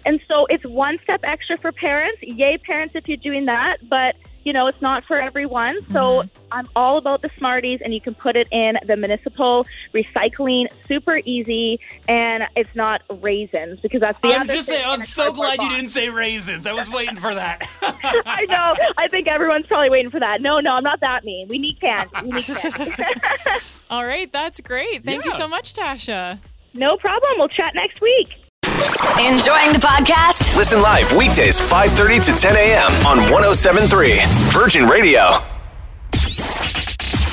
And 0.05 0.19
so 0.27 0.45
it's 0.49 0.65
one 0.65 0.99
step 1.03 1.21
extra 1.23 1.57
for 1.57 1.71
parents. 1.71 2.21
Yay, 2.21 2.57
parents, 2.57 2.93
if 2.95 3.07
you're 3.07 3.15
doing 3.15 3.45
that. 3.45 3.77
But, 3.87 4.17
you 4.45 4.53
know, 4.53 4.67
it's 4.67 4.81
not 4.81 5.03
for 5.05 5.19
everyone. 5.19 5.79
So 5.91 6.21
mm-hmm. 6.21 6.43
I'm 6.51 6.69
all 6.75 6.97
about 6.97 7.23
the 7.23 7.31
Smarties, 7.37 7.81
and 7.83 7.93
you 7.93 7.99
can 7.99 8.13
put 8.13 8.37
it 8.37 8.47
in 8.51 8.77
the 8.85 8.95
municipal 8.95 9.65
recycling, 9.93 10.67
super 10.87 11.19
easy. 11.25 11.79
And 12.07 12.43
it's 12.55 12.73
not 12.75 13.01
raisins 13.21 13.79
because 13.81 14.01
that's 14.01 14.19
the 14.21 14.29
I'm 14.29 14.47
just 14.47 14.69
thing 14.69 14.77
saying, 14.77 14.87
I'm 14.87 15.03
so 15.03 15.33
glad 15.33 15.59
you 15.61 15.69
didn't 15.69 15.89
say 15.89 16.09
raisins. 16.09 16.67
I 16.67 16.73
was 16.73 16.89
waiting 16.89 17.17
for 17.17 17.33
that. 17.33 17.67
I 17.81 18.45
know. 18.45 18.75
I 18.97 19.07
think 19.07 19.27
everyone's 19.27 19.65
probably 19.65 19.89
waiting 19.89 20.11
for 20.11 20.19
that. 20.19 20.41
No, 20.41 20.59
no, 20.59 20.73
I'm 20.73 20.83
not 20.83 20.99
that 21.01 21.25
mean. 21.25 21.47
We 21.47 21.57
need 21.57 21.81
candy. 21.81 22.11
We 22.23 22.31
need 22.31 22.45
candy. 22.45 22.93
All 23.89 24.05
right, 24.05 24.31
that's 24.31 24.61
great. 24.61 25.03
Thank 25.03 25.25
you 25.25 25.31
so 25.31 25.47
much, 25.47 25.73
Tasha. 25.73 26.39
no 26.75 26.97
problem. 26.97 27.31
We'll 27.37 27.47
chat 27.47 27.73
next 27.73 27.99
week. 27.99 28.44
Enjoying 28.75 29.71
the 29.71 29.79
podcast? 29.79 30.55
Listen 30.57 30.81
live 30.81 31.09
weekdays 31.13 31.61
5:30 31.61 32.25
to 32.25 32.31
10 32.33 32.55
a.m. 32.57 32.91
on 33.07 33.19
1073 33.31 34.19
Virgin 34.51 34.85
Radio. 34.87 35.39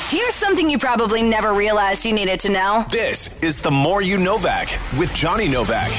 Here's 0.09 0.35
something 0.35 0.69
you 0.69 0.77
probably 0.77 1.21
never 1.21 1.53
realized 1.53 2.05
you 2.05 2.13
needed 2.13 2.39
to 2.41 2.49
know. 2.49 2.85
This 2.89 3.41
is 3.43 3.59
the 3.59 3.71
More 3.71 4.01
You 4.01 4.17
Novak 4.17 4.79
with 4.97 5.13
Johnny 5.13 5.49
Novak. 5.49 5.91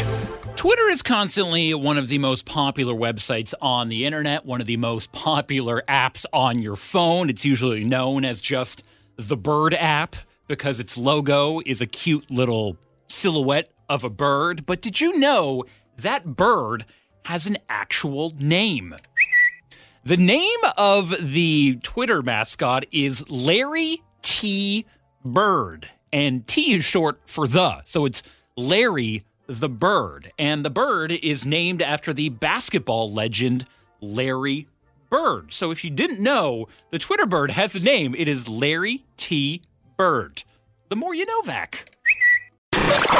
Twitter 0.56 0.88
is 0.88 1.02
constantly 1.02 1.74
one 1.74 1.98
of 1.98 2.08
the 2.08 2.16
most 2.16 2.46
popular 2.46 2.94
websites 2.94 3.52
on 3.60 3.90
the 3.90 4.06
internet, 4.06 4.46
one 4.46 4.62
of 4.62 4.66
the 4.66 4.78
most 4.78 5.12
popular 5.12 5.82
apps 5.88 6.24
on 6.32 6.62
your 6.62 6.76
phone. 6.76 7.28
It's 7.28 7.44
usually 7.44 7.84
known 7.84 8.24
as 8.24 8.40
just 8.40 8.82
the 9.16 9.36
Bird 9.36 9.74
app 9.74 10.16
because 10.48 10.78
its 10.78 10.96
logo 10.96 11.60
is 11.66 11.82
a 11.82 11.86
cute 11.86 12.30
little 12.30 12.78
silhouette 13.08 13.73
of 13.94 14.04
a 14.04 14.10
bird. 14.10 14.66
But 14.66 14.82
did 14.82 15.00
you 15.00 15.18
know 15.18 15.64
that 15.96 16.36
bird 16.36 16.84
has 17.24 17.46
an 17.46 17.56
actual 17.68 18.34
name? 18.38 18.96
The 20.04 20.16
name 20.16 20.60
of 20.76 21.32
the 21.32 21.78
Twitter 21.82 22.20
mascot 22.20 22.84
is 22.90 23.28
Larry 23.30 24.02
T. 24.20 24.84
Bird, 25.24 25.88
and 26.12 26.46
T 26.46 26.74
is 26.74 26.84
short 26.84 27.20
for 27.24 27.48
the. 27.48 27.82
So 27.86 28.04
it's 28.04 28.22
Larry 28.56 29.24
the 29.46 29.68
Bird. 29.68 30.32
And 30.38 30.64
the 30.64 30.70
bird 30.70 31.12
is 31.12 31.46
named 31.46 31.80
after 31.80 32.12
the 32.12 32.28
basketball 32.30 33.10
legend 33.10 33.66
Larry 34.00 34.66
Bird. 35.08 35.52
So 35.52 35.70
if 35.70 35.84
you 35.84 35.90
didn't 35.90 36.20
know, 36.20 36.66
the 36.90 36.98
Twitter 36.98 37.26
bird 37.26 37.52
has 37.52 37.74
a 37.74 37.80
name. 37.80 38.14
It 38.14 38.28
is 38.28 38.48
Larry 38.48 39.04
T. 39.16 39.62
Bird. 39.96 40.42
The 40.88 40.96
more 40.96 41.14
you 41.14 41.24
know, 41.24 41.40
Vac. 41.42 41.93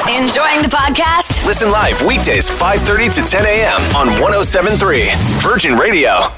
Enjoying 0.08 0.62
the 0.62 0.68
podcast? 0.68 1.44
Listen 1.46 1.70
live 1.70 2.00
weekdays 2.02 2.48
5:30 2.50 3.14
to 3.14 3.22
10 3.22 3.44
a.m. 3.44 3.80
on 3.96 4.08
1073 4.20 5.10
Virgin 5.42 5.76
Radio. 5.76 6.28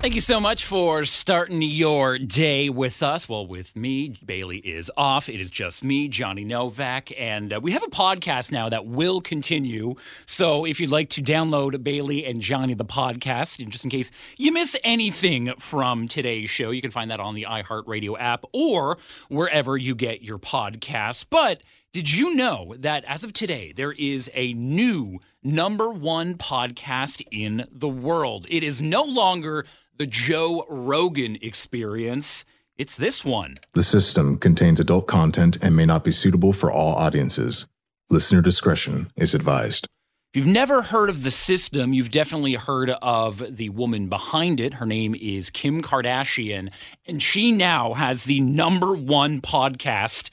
Thank 0.00 0.14
you 0.14 0.22
so 0.22 0.40
much 0.40 0.64
for 0.64 1.04
starting 1.04 1.60
your 1.60 2.16
day 2.16 2.70
with 2.70 3.02
us. 3.02 3.28
Well, 3.28 3.46
with 3.46 3.76
me, 3.76 4.16
Bailey 4.24 4.56
is 4.56 4.90
off. 4.96 5.28
It 5.28 5.42
is 5.42 5.50
just 5.50 5.84
me, 5.84 6.08
Johnny 6.08 6.42
Novak, 6.42 7.12
and 7.18 7.52
uh, 7.52 7.60
we 7.62 7.72
have 7.72 7.82
a 7.82 7.88
podcast 7.88 8.50
now 8.50 8.70
that 8.70 8.86
will 8.86 9.20
continue. 9.20 9.96
So 10.24 10.64
if 10.64 10.80
you'd 10.80 10.88
like 10.90 11.10
to 11.10 11.20
download 11.22 11.84
Bailey 11.84 12.24
and 12.24 12.40
Johnny 12.40 12.72
the 12.72 12.86
podcast, 12.86 13.58
and 13.58 13.70
just 13.70 13.84
in 13.84 13.90
case 13.90 14.10
you 14.38 14.54
miss 14.54 14.74
anything 14.84 15.52
from 15.58 16.08
today's 16.08 16.48
show, 16.48 16.70
you 16.70 16.80
can 16.80 16.90
find 16.90 17.10
that 17.10 17.20
on 17.20 17.34
the 17.34 17.46
iHeartRadio 17.46 18.16
app 18.18 18.46
or 18.54 18.96
wherever 19.28 19.76
you 19.76 19.94
get 19.94 20.22
your 20.22 20.38
podcasts. 20.38 21.26
But 21.28 21.60
did 21.92 22.12
you 22.12 22.36
know 22.36 22.74
that 22.78 23.04
as 23.04 23.24
of 23.24 23.32
today, 23.32 23.72
there 23.74 23.90
is 23.92 24.30
a 24.34 24.52
new 24.54 25.18
number 25.42 25.90
one 25.90 26.34
podcast 26.36 27.20
in 27.32 27.66
the 27.72 27.88
world? 27.88 28.46
It 28.48 28.62
is 28.62 28.80
no 28.80 29.02
longer 29.02 29.66
the 29.96 30.06
Joe 30.06 30.64
Rogan 30.68 31.36
experience. 31.42 32.44
It's 32.78 32.96
this 32.96 33.24
one. 33.24 33.58
The 33.74 33.82
system 33.82 34.38
contains 34.38 34.78
adult 34.78 35.08
content 35.08 35.58
and 35.60 35.74
may 35.74 35.84
not 35.84 36.04
be 36.04 36.12
suitable 36.12 36.52
for 36.52 36.70
all 36.70 36.94
audiences. 36.94 37.66
Listener 38.08 38.40
discretion 38.40 39.10
is 39.16 39.34
advised. 39.34 39.88
If 40.32 40.36
you've 40.36 40.54
never 40.54 40.82
heard 40.82 41.10
of 41.10 41.24
the 41.24 41.32
system, 41.32 41.92
you've 41.92 42.12
definitely 42.12 42.54
heard 42.54 42.90
of 43.02 43.56
the 43.56 43.70
woman 43.70 44.08
behind 44.08 44.60
it. 44.60 44.74
Her 44.74 44.86
name 44.86 45.16
is 45.16 45.50
Kim 45.50 45.82
Kardashian, 45.82 46.70
and 47.04 47.20
she 47.20 47.50
now 47.50 47.94
has 47.94 48.24
the 48.24 48.38
number 48.38 48.94
one 48.94 49.40
podcast 49.40 50.30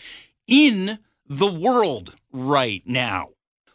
in 0.47 0.99
the 1.27 1.51
world 1.51 2.15
right 2.31 2.83
now 2.85 3.29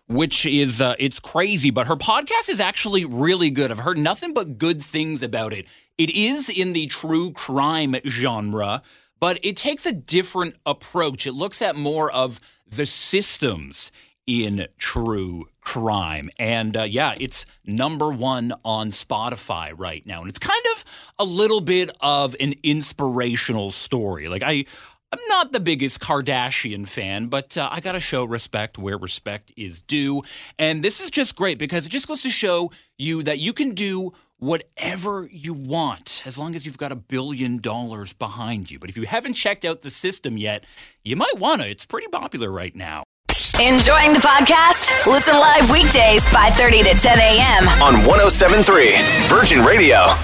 which 0.08 0.46
is 0.46 0.80
uh, 0.80 0.94
it's 0.98 1.18
crazy 1.18 1.70
but 1.70 1.86
her 1.86 1.96
podcast 1.96 2.48
is 2.48 2.60
actually 2.60 3.04
really 3.04 3.50
good. 3.50 3.70
I've 3.70 3.78
heard 3.78 3.98
nothing 3.98 4.34
but 4.34 4.58
good 4.58 4.82
things 4.82 5.22
about 5.22 5.52
it. 5.52 5.68
It 5.98 6.10
is 6.10 6.48
in 6.48 6.72
the 6.72 6.86
true 6.86 7.32
crime 7.32 7.96
genre 8.06 8.82
but 9.20 9.38
it 9.42 9.56
takes 9.56 9.86
a 9.86 9.92
different 9.92 10.56
approach. 10.66 11.26
It 11.26 11.32
looks 11.32 11.62
at 11.62 11.76
more 11.76 12.10
of 12.10 12.40
the 12.66 12.86
systems 12.86 13.92
in 14.26 14.66
true 14.78 15.48
crime. 15.60 16.28
And 16.38 16.76
uh, 16.76 16.82
yeah 16.82 17.14
it's 17.18 17.46
number 17.64 18.10
one 18.10 18.52
on 18.64 18.90
spotify 18.90 19.72
right 19.76 20.04
now. 20.06 20.20
And 20.20 20.28
it's 20.28 20.38
kind 20.38 20.64
of 20.74 20.84
a 21.18 21.24
little 21.24 21.60
bit 21.60 21.90
of 22.00 22.36
an 22.40 22.54
inspirational 22.62 23.70
story. 23.70 24.28
Like 24.28 24.42
i 24.42 24.64
I'm 25.12 25.18
not 25.28 25.52
the 25.52 25.60
biggest 25.60 26.00
Kardashian 26.00 26.88
fan, 26.88 27.26
but 27.26 27.58
uh, 27.58 27.68
I 27.70 27.80
got 27.80 27.92
to 27.92 28.00
show 28.00 28.24
respect 28.24 28.78
where 28.78 28.96
respect 28.96 29.52
is 29.58 29.78
due. 29.78 30.22
And 30.58 30.82
this 30.82 31.02
is 31.02 31.10
just 31.10 31.36
great 31.36 31.58
because 31.58 31.84
it 31.84 31.90
just 31.90 32.08
goes 32.08 32.22
to 32.22 32.30
show 32.30 32.70
you 32.96 33.22
that 33.24 33.38
you 33.38 33.52
can 33.52 33.72
do 33.72 34.14
whatever 34.38 35.28
you 35.30 35.52
want 35.52 36.22
as 36.24 36.38
long 36.38 36.54
as 36.54 36.64
you've 36.64 36.78
got 36.78 36.92
a 36.92 36.96
billion 36.96 37.58
dollars 37.58 38.14
behind 38.14 38.70
you. 38.70 38.78
But 38.78 38.88
if 38.88 38.96
you 38.96 39.04
haven't 39.04 39.34
checked 39.34 39.66
out 39.66 39.82
the 39.82 39.90
system 39.90 40.38
yet, 40.38 40.64
you 41.04 41.14
might 41.14 41.38
want 41.38 41.60
to. 41.60 41.68
It's 41.68 41.84
pretty 41.84 42.08
popular 42.08 42.50
right 42.50 42.74
now. 42.74 43.04
Enjoying 43.60 44.14
the 44.14 44.18
podcast? 44.18 45.06
Listen 45.06 45.34
live 45.34 45.70
weekdays 45.70 46.26
5:30 46.28 46.84
to 46.84 46.94
10 46.98 47.18
a.m. 47.18 47.68
on 47.82 48.06
1073 48.06 48.96
Virgin 49.28 49.62
Radio. 49.62 50.14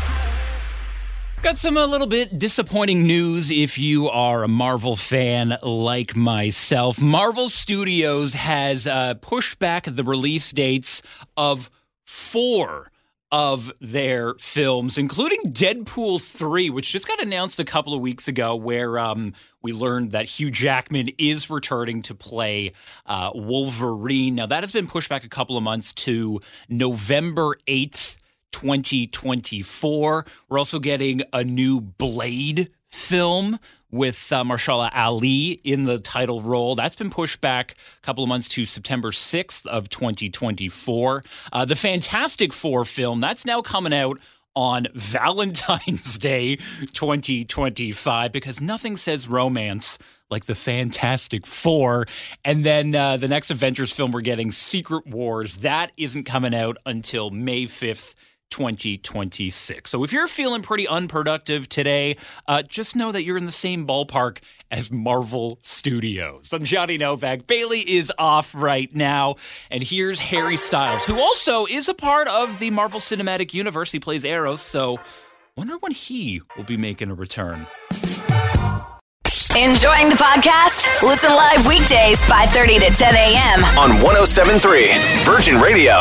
Got 1.40 1.56
some 1.56 1.76
a 1.76 1.86
little 1.86 2.08
bit 2.08 2.36
disappointing 2.36 3.04
news 3.04 3.52
if 3.52 3.78
you 3.78 4.08
are 4.08 4.42
a 4.42 4.48
Marvel 4.48 4.96
fan 4.96 5.56
like 5.62 6.16
myself. 6.16 7.00
Marvel 7.00 7.48
Studios 7.48 8.32
has 8.32 8.88
uh, 8.88 9.14
pushed 9.14 9.60
back 9.60 9.84
the 9.84 10.02
release 10.02 10.50
dates 10.50 11.00
of 11.36 11.70
four 12.04 12.90
of 13.30 13.70
their 13.80 14.34
films, 14.34 14.98
including 14.98 15.52
Deadpool 15.52 16.20
3, 16.20 16.70
which 16.70 16.90
just 16.90 17.06
got 17.06 17.22
announced 17.22 17.60
a 17.60 17.64
couple 17.64 17.94
of 17.94 18.00
weeks 18.00 18.26
ago, 18.26 18.56
where 18.56 18.98
um, 18.98 19.32
we 19.62 19.72
learned 19.72 20.10
that 20.12 20.24
Hugh 20.24 20.50
Jackman 20.50 21.08
is 21.18 21.48
returning 21.48 22.02
to 22.02 22.16
play 22.16 22.72
uh, 23.06 23.30
Wolverine. 23.32 24.34
Now, 24.34 24.46
that 24.46 24.64
has 24.64 24.72
been 24.72 24.88
pushed 24.88 25.08
back 25.08 25.22
a 25.22 25.28
couple 25.28 25.56
of 25.56 25.62
months 25.62 25.92
to 25.94 26.40
November 26.68 27.56
8th. 27.68 28.16
2024. 28.52 30.26
We're 30.48 30.58
also 30.58 30.78
getting 30.78 31.22
a 31.32 31.44
new 31.44 31.80
Blade 31.80 32.70
film 32.90 33.58
with 33.90 34.32
uh, 34.32 34.44
Mahershala 34.44 34.90
Ali 34.94 35.60
in 35.64 35.84
the 35.84 35.98
title 35.98 36.42
role. 36.42 36.74
That's 36.74 36.94
been 36.96 37.10
pushed 37.10 37.40
back 37.40 37.74
a 37.98 38.06
couple 38.06 38.22
of 38.22 38.28
months 38.28 38.48
to 38.48 38.64
September 38.64 39.10
6th 39.10 39.66
of 39.66 39.88
2024. 39.88 41.24
Uh, 41.52 41.64
the 41.64 41.76
Fantastic 41.76 42.52
Four 42.52 42.84
film, 42.84 43.20
that's 43.20 43.44
now 43.44 43.62
coming 43.62 43.94
out 43.94 44.18
on 44.54 44.86
Valentine's 44.94 46.18
Day 46.18 46.56
2025 46.92 48.32
because 48.32 48.60
nothing 48.60 48.96
says 48.96 49.28
romance 49.28 49.98
like 50.30 50.44
the 50.44 50.54
Fantastic 50.54 51.46
Four. 51.46 52.06
And 52.44 52.64
then 52.64 52.94
uh, 52.94 53.16
the 53.16 53.28
next 53.28 53.50
Avengers 53.50 53.92
film 53.92 54.12
we're 54.12 54.20
getting, 54.20 54.50
Secret 54.50 55.06
Wars, 55.06 55.58
that 55.58 55.92
isn't 55.96 56.24
coming 56.24 56.54
out 56.54 56.76
until 56.84 57.30
May 57.30 57.64
5th. 57.64 58.14
2026. 58.50 59.90
So 59.90 60.04
if 60.04 60.12
you're 60.12 60.26
feeling 60.26 60.62
pretty 60.62 60.86
unproductive 60.88 61.68
today, 61.68 62.16
uh, 62.46 62.62
just 62.62 62.96
know 62.96 63.12
that 63.12 63.22
you're 63.24 63.36
in 63.36 63.46
the 63.46 63.52
same 63.52 63.86
ballpark 63.86 64.38
as 64.70 64.90
Marvel 64.90 65.58
Studios. 65.62 66.52
I'm 66.52 66.64
Johnny 66.64 66.98
Novak. 66.98 67.46
Bailey 67.46 67.80
is 67.80 68.12
off 68.18 68.54
right 68.54 68.94
now. 68.94 69.36
And 69.70 69.82
here's 69.82 70.20
Harry 70.20 70.56
Styles, 70.56 71.04
who 71.04 71.18
also 71.20 71.66
is 71.66 71.88
a 71.88 71.94
part 71.94 72.28
of 72.28 72.58
the 72.58 72.70
Marvel 72.70 73.00
Cinematic 73.00 73.54
Universe. 73.54 73.92
He 73.92 74.00
plays 74.00 74.24
Eros. 74.24 74.60
So 74.60 74.98
wonder 75.56 75.76
when 75.78 75.92
he 75.92 76.42
will 76.56 76.64
be 76.64 76.76
making 76.76 77.10
a 77.10 77.14
return. 77.14 77.66
Enjoying 79.56 80.08
the 80.08 80.14
podcast? 80.14 81.02
Listen 81.02 81.30
live 81.30 81.66
weekdays 81.66 82.22
5:30 82.24 82.78
to 82.80 82.90
10 82.94 83.14
a.m. 83.14 83.64
on 83.78 84.00
1073 84.02 84.92
Virgin 85.24 85.60
Radio. 85.60 85.94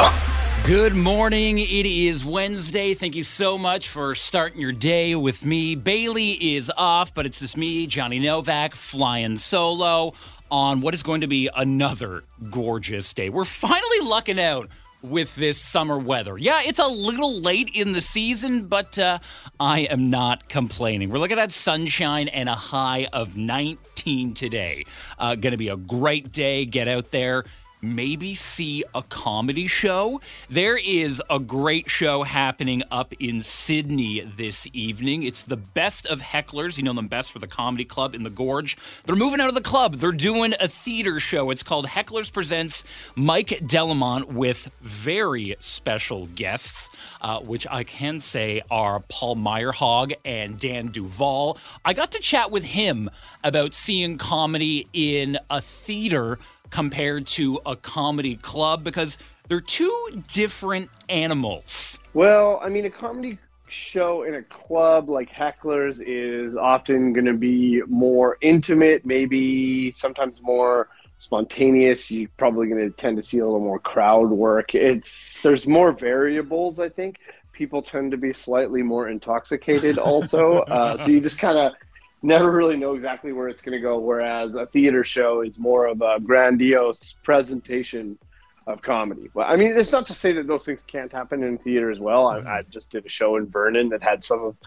Good 0.67 0.95
morning. 0.95 1.59
It 1.59 1.86
is 1.86 2.25
Wednesday. 2.25 2.93
Thank 2.93 3.15
you 3.15 3.24
so 3.24 3.57
much 3.57 3.88
for 3.88 4.13
starting 4.15 4.59
your 4.59 4.74
day 4.74 5.15
with 5.15 5.45
me. 5.45 5.75
Bailey 5.75 6.55
is 6.55 6.69
off, 6.75 7.13
but 7.13 7.25
it's 7.25 7.39
just 7.39 7.55
me, 7.55 7.88
Johnny 7.88 8.19
Novak, 8.19 8.75
flying 8.75 9.38
solo 9.38 10.13
on 10.51 10.81
what 10.81 10.93
is 10.93 11.03
going 11.03 11.21
to 11.21 11.27
be 11.27 11.50
another 11.55 12.25
gorgeous 12.51 13.13
day. 13.13 13.29
We're 13.29 13.45
finally 13.45 14.09
lucking 14.09 14.41
out 14.41 14.67
with 15.01 15.33
this 15.36 15.57
summer 15.57 15.97
weather. 15.97 16.38
Yeah, 16.38 16.62
it's 16.65 16.79
a 16.79 16.88
little 16.88 17.39
late 17.39 17.71
in 17.74 17.93
the 17.93 18.01
season, 18.01 18.65
but 18.65 19.00
uh, 19.00 19.19
I 19.62 19.83
am 19.83 20.09
not 20.09 20.50
complaining. 20.50 21.12
We're 21.12 21.19
looking 21.19 21.39
at 21.39 21.53
sunshine 21.53 22.27
and 22.27 22.50
a 22.50 22.55
high 22.55 23.07
of 23.13 23.38
19 23.38 24.33
today. 24.33 24.83
Uh, 25.17 25.36
going 25.36 25.51
to 25.51 25.57
be 25.57 25.69
a 25.69 25.77
great 25.77 26.33
day. 26.33 26.65
Get 26.65 26.89
out 26.89 27.12
there 27.12 27.45
maybe 27.81 28.34
see 28.34 28.84
a 28.96 29.03
comedy 29.03 29.67
show. 29.67 30.19
There 30.50 30.77
is 30.77 31.22
a 31.29 31.39
great 31.39 31.89
show 31.89 32.24
happening 32.24 32.84
up 32.89 33.13
in 33.19 33.41
Sidney 33.41 34.22
this 34.22 34.67
evening. 34.74 35.24
It's 35.24 35.43
the 35.43 35.57
best 35.57 36.07
of 36.07 36.22
hecklers. 36.22 36.77
You 36.77 36.84
know 36.84 36.93
them 36.93 37.07
best 37.07 37.31
for 37.31 37.39
the 37.39 37.48
comedy 37.48 37.86
club 37.86 38.15
in 38.15 38.24
the 38.24 38.29
Gorge. 38.29 38.77
They're 39.05 39.15
moving 39.15 39.39
out 39.39 39.50
of 39.50 39.55
the 39.55 39.62
club. 39.62 39.96
They're 39.96 40.12
doing 40.12 40.53
a 40.60 40.67
theater 40.67 41.19
show. 41.19 41.50
It's 41.50 41.63
called 41.63 41.88
Hecklers 41.88 42.31
Presents 42.31 42.84
Mike 43.15 43.50
Delamont 43.65 44.27
with 44.27 44.72
very 44.81 45.55
special 45.60 46.27
guests, 46.27 46.89
uh, 47.22 47.39
which 47.39 47.67
I 47.69 47.84
can 47.84 48.19
say 48.19 48.62
are 48.72 49.01
Paul 49.01 49.36
Myrehaug 49.36 50.13
and 50.25 50.60
Dan 50.60 50.88
Duvall. 50.88 51.57
I 51.86 51.93
got 51.93 52.12
to 52.12 52.19
chat 52.19 52.51
with 52.51 52.63
him 52.63 53.10
about 53.43 53.74
seeing 53.74 54.17
comedy 54.17 54.88
in 54.93 55.38
a 55.50 55.62
theater 55.62 56.39
compared 56.69 57.27
to 57.27 57.59
a 57.65 57.75
comedy 57.75 58.36
club 58.36 58.83
because 58.83 59.17
they're 59.47 59.62
two 59.62 60.24
different 60.27 60.89
animals. 61.09 61.97
Well, 62.13 62.59
I 62.63 62.69
mean, 62.69 62.86
a 62.86 62.89
comedy 62.89 63.38
show 63.67 64.24
in 64.24 64.36
a 64.36 64.43
club 64.43 65.09
like 65.09 65.29
Heckler's 65.29 66.00
is 66.00 66.55
often 66.55 67.13
going 67.13 67.25
to 67.25 67.33
be 67.33 67.81
more 67.88 68.38
intimate, 68.41 69.05
maybe 69.05 69.91
sometimes 69.91 70.41
more 70.41 70.89
spontaneous. 71.19 72.09
You're 72.09 72.29
probably 72.38 72.67
going 72.67 72.89
to 72.89 72.95
tend 72.95 73.17
to 73.17 73.24
see 73.24 73.39
a 73.39 73.45
little 73.45 73.59
more 73.59 73.79
crowd 73.79 74.29
work. 74.29 74.75
It's 74.75 75.41
there's 75.41 75.67
more 75.67 75.91
variables, 75.91 76.79
I 76.79 76.89
think. 76.89 77.17
People 77.51 77.81
tend 77.81 78.12
to 78.12 78.17
be 78.17 78.33
slightly 78.33 78.83
more 78.83 79.09
intoxicated, 79.09 79.97
also. 79.97 80.59
uh, 80.67 80.97
so 80.97 81.07
you 81.07 81.19
just 81.19 81.39
kind 81.39 81.57
of 81.57 81.74
never 82.21 82.51
really 82.51 82.77
know 82.77 82.95
exactly 82.95 83.31
where 83.31 83.47
it's 83.47 83.62
going 83.62 83.77
to 83.77 83.81
go. 83.81 84.00
Whereas 84.00 84.55
a 84.55 84.65
theater 84.65 85.03
show 85.03 85.41
is 85.41 85.59
more 85.59 85.88
of 85.88 86.01
a 86.01 86.19
grandiose 86.19 87.17
presentation 87.24 88.17
of 88.65 88.81
comedy. 88.81 89.29
But 89.33 89.47
I 89.47 89.55
mean, 89.55 89.77
it's 89.77 89.91
not 89.91 90.07
to 90.07 90.13
say 90.13 90.33
that 90.33 90.47
those 90.47 90.65
things 90.65 90.83
can't 90.86 91.12
happen 91.12 91.43
in 91.43 91.57
theater 91.57 91.89
as 91.89 92.00
well. 92.00 92.27
I, 92.27 92.39
I 92.39 92.62
just 92.69 92.89
did 92.89 93.05
a 93.05 93.09
show 93.09 93.38
in 93.38 93.47
Vernon 93.47 93.89
that 93.89 94.03
had 94.03 94.24
some 94.24 94.43
of 94.43 94.57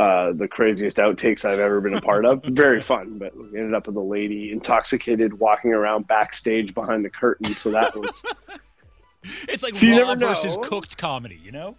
uh, 0.00 0.32
the 0.32 0.46
craziest 0.48 0.96
outtakes 0.98 1.44
I've 1.44 1.58
ever 1.58 1.80
been 1.80 1.94
a 1.94 2.00
part 2.00 2.24
of. 2.24 2.42
Very 2.44 2.80
fun, 2.80 3.18
but 3.18 3.36
we 3.36 3.58
ended 3.58 3.74
up 3.74 3.86
with 3.86 3.96
a 3.96 4.00
lady 4.00 4.52
intoxicated 4.52 5.38
walking 5.38 5.72
around 5.72 6.06
backstage 6.06 6.72
behind 6.72 7.04
the 7.04 7.10
curtain. 7.10 7.52
So 7.54 7.70
that 7.70 7.94
was. 7.96 8.22
It's 9.48 9.64
like 9.64 9.74
So 9.74 10.00
raw 10.00 10.14
versus 10.14 10.56
cooked 10.62 10.96
comedy, 10.96 11.40
you 11.42 11.50
know? 11.50 11.76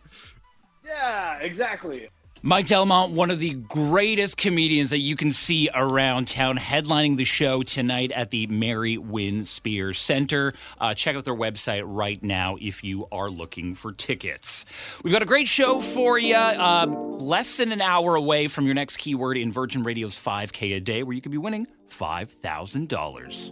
yeah, 0.86 1.38
exactly. 1.38 2.10
Mike 2.42 2.68
Delamont, 2.68 3.12
one 3.12 3.32
of 3.32 3.40
the 3.40 3.54
greatest 3.54 4.38
comedians 4.38 4.92
that 4.92 5.00
you 5.00 5.18
can 5.18 5.32
see 5.32 5.70
around 5.74 6.28
town, 6.28 6.58
headlining 6.58 7.18
the 7.18 7.26
show 7.26 7.64
tonight 7.64 8.14
at 8.14 8.32
the 8.32 8.48
Mary 8.48 8.98
Winspear 8.98 9.94
Center. 9.94 10.54
Uh, 10.80 10.94
check 10.94 11.18
out 11.18 11.26
their 11.26 11.36
website 11.36 11.82
right 11.86 12.24
now 12.24 12.56
if 12.62 12.82
you 12.84 13.08
are 13.12 13.30
looking 13.30 13.76
for 13.76 13.92
tickets. 13.92 14.64
We've 15.04 15.12
got 15.12 15.22
a 15.22 15.26
great 15.26 15.50
show 15.50 15.82
for 15.82 16.18
you. 16.18 16.36
Uh, 16.36 16.86
less 17.20 17.58
than 17.58 17.74
an 17.74 17.82
hour 17.82 18.16
away 18.16 18.48
from 18.48 18.66
your 18.66 18.76
next 18.76 18.98
keyword 18.98 19.38
in 19.38 19.52
Virgin 19.52 19.84
Radio's 19.84 20.16
5K 20.16 20.78
a 20.78 20.80
day, 20.80 21.04
where 21.04 21.14
you 21.14 21.22
could 21.22 21.34
be 21.34 21.38
winning 21.38 21.68
$5,000. 21.90 23.52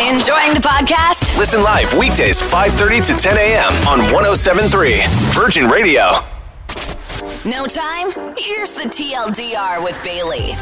Enjoying 0.00 0.54
the 0.54 0.60
podcast? 0.60 1.36
Listen 1.36 1.62
live 1.62 1.92
weekdays 1.94 2.40
5:30 2.40 3.06
to 3.06 3.14
10 3.14 3.36
a.m. 3.36 3.72
on 3.88 4.12
1073 4.12 5.02
Virgin 5.34 5.68
Radio. 5.68 6.37
No 7.44 7.66
time? 7.66 8.10
Here's 8.36 8.74
the 8.74 8.88
TLDR 8.88 9.82
with 9.82 10.00
Bailey. 10.04 10.52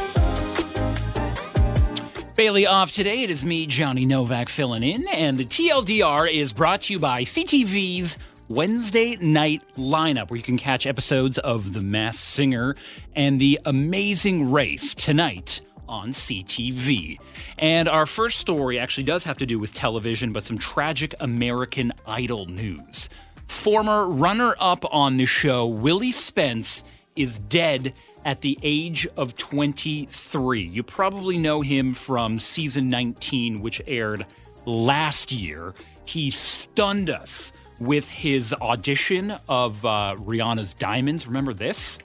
Bailey 2.34 2.66
off 2.66 2.92
today. 2.92 3.22
It 3.22 3.30
is 3.30 3.44
me, 3.44 3.66
Johnny 3.66 4.06
Novak, 4.06 4.48
filling 4.48 4.82
in, 4.82 5.06
and 5.08 5.36
the 5.36 5.44
TLDR 5.44 6.30
is 6.30 6.54
brought 6.54 6.82
to 6.82 6.94
you 6.94 6.98
by 6.98 7.22
CTV's 7.22 8.16
Wednesday 8.48 9.16
night 9.16 9.62
lineup, 9.76 10.30
where 10.30 10.38
you 10.38 10.42
can 10.42 10.56
catch 10.56 10.86
episodes 10.86 11.36
of 11.38 11.74
The 11.74 11.82
Masked 11.82 12.24
Singer 12.24 12.74
and 13.14 13.38
The 13.38 13.60
Amazing 13.66 14.50
Race 14.50 14.94
tonight 14.94 15.60
on 15.88 16.10
CTV. 16.10 17.18
And 17.58 17.86
our 17.86 18.06
first 18.06 18.38
story 18.38 18.78
actually 18.78 19.04
does 19.04 19.24
have 19.24 19.38
to 19.38 19.46
do 19.46 19.58
with 19.58 19.74
television, 19.74 20.32
but 20.32 20.42
some 20.42 20.56
tragic 20.56 21.14
American 21.20 21.92
Idol 22.06 22.46
news. 22.46 23.10
Former 23.46 24.06
runner 24.08 24.54
up 24.58 24.84
on 24.92 25.16
the 25.16 25.26
show, 25.26 25.66
Willie 25.66 26.10
Spence, 26.10 26.84
is 27.16 27.38
dead 27.38 27.94
at 28.24 28.40
the 28.40 28.58
age 28.62 29.06
of 29.16 29.36
23. 29.36 30.60
You 30.60 30.82
probably 30.82 31.38
know 31.38 31.60
him 31.60 31.94
from 31.94 32.38
season 32.38 32.90
19, 32.90 33.62
which 33.62 33.80
aired 33.86 34.26
last 34.64 35.32
year. 35.32 35.74
He 36.04 36.30
stunned 36.30 37.08
us 37.08 37.52
with 37.80 38.10
his 38.10 38.52
audition 38.54 39.36
of 39.48 39.84
uh, 39.84 40.16
Rihanna's 40.18 40.74
Diamonds. 40.74 41.26
Remember 41.26 41.54
this? 41.54 41.98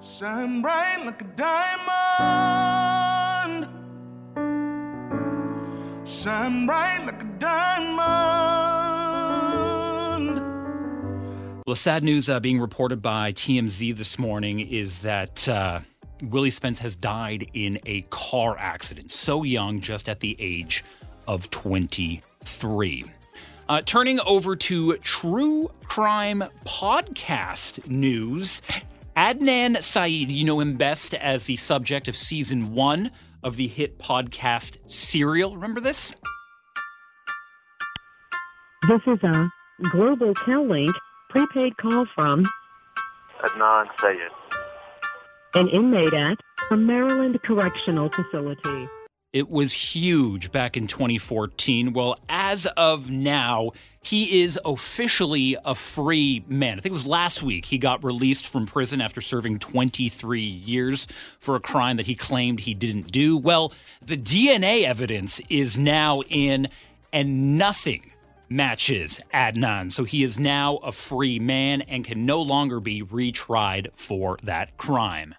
Shine 0.00 0.62
bright 0.62 1.04
like 1.04 1.20
a 1.20 1.24
diamond. 1.36 1.88
Shine 6.04 6.66
bright 6.66 7.04
like 7.04 7.22
a 7.22 7.26
diamond. 7.38 8.61
Well, 11.72 11.76
sad 11.76 12.04
news 12.04 12.28
uh, 12.28 12.38
being 12.38 12.60
reported 12.60 13.00
by 13.00 13.32
TMZ 13.32 13.96
this 13.96 14.18
morning 14.18 14.60
is 14.60 15.00
that 15.00 15.48
uh, 15.48 15.80
Willie 16.22 16.50
Spence 16.50 16.78
has 16.80 16.94
died 16.96 17.48
in 17.54 17.80
a 17.86 18.02
car 18.10 18.58
accident, 18.58 19.10
so 19.10 19.42
young, 19.42 19.80
just 19.80 20.06
at 20.06 20.20
the 20.20 20.36
age 20.38 20.84
of 21.26 21.48
23. 21.48 23.04
Uh, 23.70 23.80
turning 23.86 24.20
over 24.20 24.54
to 24.54 24.98
true 24.98 25.70
crime 25.86 26.44
podcast 26.66 27.88
news, 27.88 28.60
Adnan 29.16 29.82
Syed, 29.82 30.30
you 30.30 30.44
know 30.44 30.60
him 30.60 30.76
best 30.76 31.14
as 31.14 31.44
the 31.44 31.56
subject 31.56 32.06
of 32.06 32.14
season 32.14 32.74
one 32.74 33.10
of 33.42 33.56
the 33.56 33.66
hit 33.66 33.98
podcast 33.98 34.76
Serial. 34.92 35.54
Remember 35.54 35.80
this? 35.80 36.12
This 38.86 39.00
is 39.06 39.22
a 39.22 39.50
Global 39.90 40.34
Tel-Link 40.34 40.94
prepaid 41.32 41.74
call 41.78 42.04
from 42.14 42.46
Adnan 43.42 43.88
Syed. 43.98 44.18
an 45.54 45.66
inmate 45.68 46.12
at 46.12 46.38
a 46.70 46.76
Maryland 46.76 47.40
Correctional 47.42 48.10
Facility. 48.10 48.86
It 49.32 49.48
was 49.48 49.72
huge 49.72 50.52
back 50.52 50.76
in 50.76 50.86
2014. 50.86 51.94
Well, 51.94 52.18
as 52.28 52.66
of 52.76 53.08
now, 53.08 53.70
he 54.02 54.42
is 54.42 54.60
officially 54.62 55.56
a 55.64 55.74
free 55.74 56.44
man. 56.48 56.76
I 56.76 56.82
think 56.82 56.90
it 56.90 56.92
was 56.92 57.06
last 57.06 57.42
week 57.42 57.64
he 57.64 57.78
got 57.78 58.04
released 58.04 58.46
from 58.46 58.66
prison 58.66 59.00
after 59.00 59.22
serving 59.22 59.58
23 59.60 60.42
years 60.42 61.06
for 61.40 61.56
a 61.56 61.60
crime 61.60 61.96
that 61.96 62.04
he 62.04 62.14
claimed 62.14 62.60
he 62.60 62.74
didn't 62.74 63.10
do. 63.10 63.38
Well, 63.38 63.72
the 64.04 64.18
DNA 64.18 64.84
evidence 64.84 65.40
is 65.48 65.78
now 65.78 66.20
in, 66.28 66.68
and 67.10 67.56
nothing 67.56 68.11
matches 68.56 69.20
Adnan. 69.32 69.92
So 69.92 70.04
he 70.04 70.22
is 70.22 70.38
now 70.38 70.76
a 70.78 70.92
free 70.92 71.38
man 71.38 71.82
and 71.82 72.04
can 72.04 72.26
no 72.26 72.40
longer 72.40 72.80
be 72.80 73.02
retried 73.02 73.88
for 73.94 74.38
that 74.42 74.76
crime. 74.76 75.34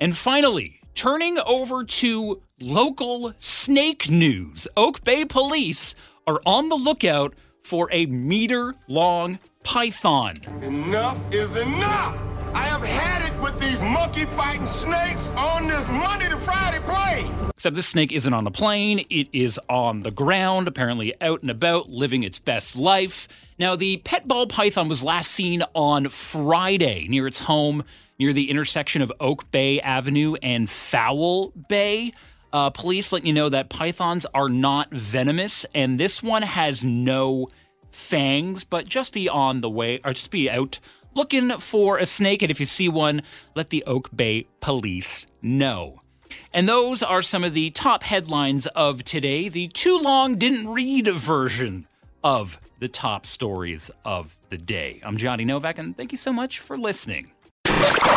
And 0.00 0.16
finally, 0.16 0.80
turning 0.94 1.38
over 1.38 1.84
to 1.84 2.42
local 2.60 3.32
snake 3.38 4.08
news. 4.10 4.66
Oak 4.76 5.04
Bay 5.04 5.24
police 5.24 5.94
are 6.26 6.40
on 6.46 6.68
the 6.68 6.76
lookout 6.76 7.34
for 7.62 7.88
a 7.92 8.06
meter 8.06 8.74
long 8.88 9.38
python. 9.64 10.36
Enough 10.62 11.32
is 11.32 11.56
enough. 11.56 12.31
I 12.54 12.66
have 12.66 12.82
had 12.82 13.32
it 13.32 13.40
with 13.40 13.58
these 13.58 13.82
monkey 13.82 14.24
fighting 14.26 14.66
snakes 14.66 15.30
on 15.30 15.66
this 15.66 15.90
Monday 15.90 16.28
to 16.28 16.36
Friday 16.36 16.80
plane. 16.80 17.34
Except 17.50 17.76
this 17.76 17.86
snake 17.86 18.12
isn't 18.12 18.34
on 18.34 18.44
the 18.44 18.50
plane, 18.50 19.06
it 19.08 19.28
is 19.32 19.58
on 19.68 20.00
the 20.00 20.10
ground, 20.10 20.68
apparently 20.68 21.14
out 21.20 21.42
and 21.42 21.50
about, 21.50 21.88
living 21.88 22.24
its 22.24 22.38
best 22.38 22.76
life. 22.76 23.28
Now, 23.58 23.76
the 23.76 23.98
pet 23.98 24.26
ball 24.26 24.46
python 24.46 24.88
was 24.88 25.02
last 25.02 25.30
seen 25.30 25.62
on 25.74 26.08
Friday 26.08 27.06
near 27.08 27.26
its 27.26 27.38
home 27.40 27.84
near 28.18 28.32
the 28.32 28.50
intersection 28.50 29.02
of 29.02 29.12
Oak 29.18 29.50
Bay 29.50 29.80
Avenue 29.80 30.34
and 30.42 30.68
Foul 30.68 31.48
Bay. 31.68 32.12
Uh, 32.52 32.70
police 32.70 33.12
let 33.12 33.24
you 33.24 33.32
know 33.32 33.48
that 33.48 33.68
pythons 33.68 34.26
are 34.34 34.48
not 34.48 34.90
venomous, 34.92 35.64
and 35.74 35.98
this 35.98 36.22
one 36.22 36.42
has 36.42 36.84
no 36.84 37.48
fangs, 37.90 38.62
but 38.62 38.86
just 38.86 39.12
be 39.12 39.28
on 39.28 39.60
the 39.60 39.70
way, 39.70 40.00
or 40.04 40.12
just 40.12 40.30
be 40.30 40.50
out 40.50 40.78
looking 41.14 41.50
for 41.58 41.98
a 41.98 42.06
snake. 42.06 42.42
And 42.42 42.50
if 42.50 42.60
you 42.60 42.66
see 42.66 42.88
one, 42.88 43.22
let 43.54 43.70
the 43.70 43.84
Oak 43.86 44.10
Bay 44.14 44.46
police 44.60 45.26
know. 45.40 46.00
And 46.52 46.68
those 46.68 47.02
are 47.02 47.22
some 47.22 47.44
of 47.44 47.54
the 47.54 47.70
top 47.70 48.02
headlines 48.02 48.66
of 48.68 49.04
today, 49.04 49.48
the 49.48 49.68
too 49.68 49.98
long 49.98 50.36
didn't 50.36 50.68
read 50.72 51.08
version 51.08 51.86
of 52.24 52.58
the 52.78 52.88
top 52.88 53.26
stories 53.26 53.90
of 54.04 54.36
the 54.48 54.58
day. 54.58 55.00
I'm 55.04 55.16
Johnny 55.16 55.44
Novak, 55.44 55.78
and 55.78 55.96
thank 55.96 56.12
you 56.12 56.18
so 56.18 56.32
much 56.32 56.58
for 56.58 56.76
listening. 56.78 57.32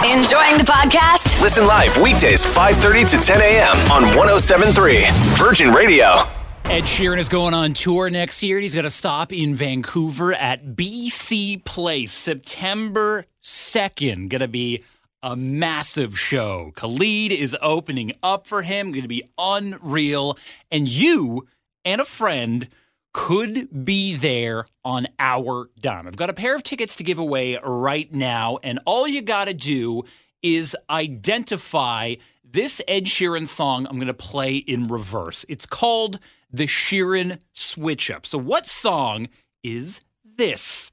Enjoying 0.03 0.58
the 0.58 0.65
podcast? 0.67 1.41
Listen 1.41 1.65
live 1.67 1.95
weekdays 2.01 2.45
5:30 2.45 3.10
to 3.12 3.17
10 3.17 3.41
a.m. 3.41 3.77
on 3.91 4.03
1073 4.15 5.05
Virgin 5.38 5.71
Radio. 5.71 6.44
Ed 6.67 6.84
Sheeran 6.86 7.19
is 7.19 7.30
going 7.30 7.54
on 7.54 7.73
tour 7.73 8.10
next 8.10 8.41
year. 8.41 8.60
He's 8.60 8.73
going 8.73 8.86
to 8.86 8.89
stop 8.89 9.32
in 9.32 9.54
Vancouver 9.54 10.34
at 10.34 10.65
BC 10.75 11.63
Place 11.63 12.12
September 12.12 13.25
2nd. 13.43 14.30
Going 14.30 14.41
to 14.41 14.47
be 14.47 14.84
a 15.21 15.36
massive 15.36 16.19
show. 16.19 16.71
Khalid 16.75 17.32
is 17.32 17.56
opening 17.62 18.13
up 18.23 18.47
for 18.47 18.63
him. 18.63 18.91
Going 18.91 19.04
to 19.04 19.08
be 19.08 19.23
unreal. 19.38 20.39
And 20.71 20.88
you 20.89 21.47
and 21.86 22.01
a 22.01 22.06
friend 22.06 22.67
could 23.13 23.86
be 23.86 24.15
there 24.15 24.65
on 24.84 25.08
our 25.19 25.69
dime. 25.80 26.08
I've 26.08 26.17
got 26.17 26.32
a 26.32 26.34
pair 26.34 26.56
of 26.56 26.63
tickets 26.63 26.95
to 26.95 27.04
give 27.04 27.19
away 27.19 27.60
right 27.63 28.12
now. 28.12 28.58
And 28.63 28.80
all 28.86 29.08
you 29.08 29.21
got 29.21 29.45
to 29.45 29.54
do 29.54 30.04
is 30.41 30.75
identify 30.89 32.15
this 32.43 32.82
Ed 32.88 33.06
Sheeran 33.06 33.47
song 33.47 33.86
I'm 33.88 33.97
going 33.97 34.08
to 34.08 34.13
play 34.13 34.56
in 34.58 34.88
reverse. 34.88 35.45
It's 35.47 35.65
called 35.67 36.19
the 36.55 36.67
Sheeran 36.67 37.39
Switch 37.53 38.09
Up. 38.09 38.25
So, 38.25 38.37
what 38.37 38.65
song 38.65 39.27
is 39.63 39.99
this. 40.37 40.91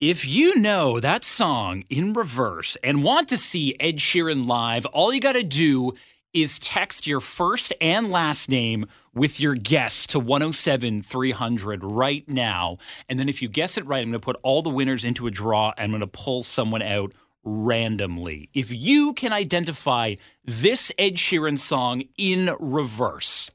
If 0.00 0.26
you 0.26 0.58
know 0.58 1.00
that 1.00 1.24
song 1.24 1.84
in 1.88 2.12
reverse 2.12 2.76
and 2.82 3.02
want 3.02 3.28
to 3.28 3.36
see 3.36 3.76
Ed 3.78 3.98
Sheeran 3.98 4.46
live, 4.46 4.84
all 4.86 5.12
you 5.12 5.20
got 5.20 5.34
to 5.34 5.42
do 5.42 5.92
is 6.34 6.58
text 6.58 7.06
your 7.06 7.20
first 7.20 7.72
and 7.80 8.10
last 8.10 8.48
name 8.48 8.86
with 9.14 9.40
your 9.40 9.54
guess 9.54 10.06
to 10.08 10.18
107 10.18 11.02
300 11.02 11.84
right 11.84 12.28
now. 12.28 12.78
And 13.08 13.18
then 13.18 13.28
if 13.28 13.42
you 13.42 13.48
guess 13.48 13.76
it 13.76 13.86
right, 13.86 14.02
I'm 14.02 14.10
going 14.10 14.20
to 14.20 14.24
put 14.24 14.36
all 14.42 14.62
the 14.62 14.70
winners 14.70 15.04
into 15.04 15.26
a 15.26 15.30
draw 15.30 15.72
and 15.76 15.84
I'm 15.84 15.90
going 15.90 16.00
to 16.00 16.06
pull 16.06 16.44
someone 16.44 16.82
out 16.82 17.12
randomly. 17.44 18.48
If 18.54 18.72
you 18.72 19.14
can 19.14 19.32
identify 19.32 20.14
this 20.44 20.92
Ed 20.98 21.14
Sheeran 21.14 21.58
song 21.58 22.04
in 22.16 22.54
reverse, 22.58 23.50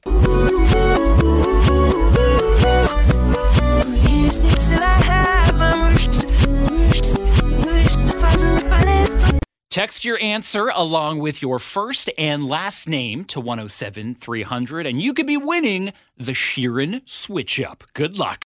Text 9.78 10.04
your 10.04 10.20
answer 10.20 10.72
along 10.74 11.20
with 11.20 11.40
your 11.40 11.60
first 11.60 12.10
and 12.18 12.48
last 12.48 12.88
name 12.88 13.24
to 13.26 13.38
107 13.38 14.16
300, 14.16 14.86
and 14.88 15.00
you 15.00 15.14
could 15.14 15.28
be 15.28 15.36
winning 15.36 15.92
the 16.16 16.32
Sheeran 16.32 17.08
Switch 17.08 17.60
Up. 17.60 17.84
Good 17.94 18.18
luck. 18.18 18.42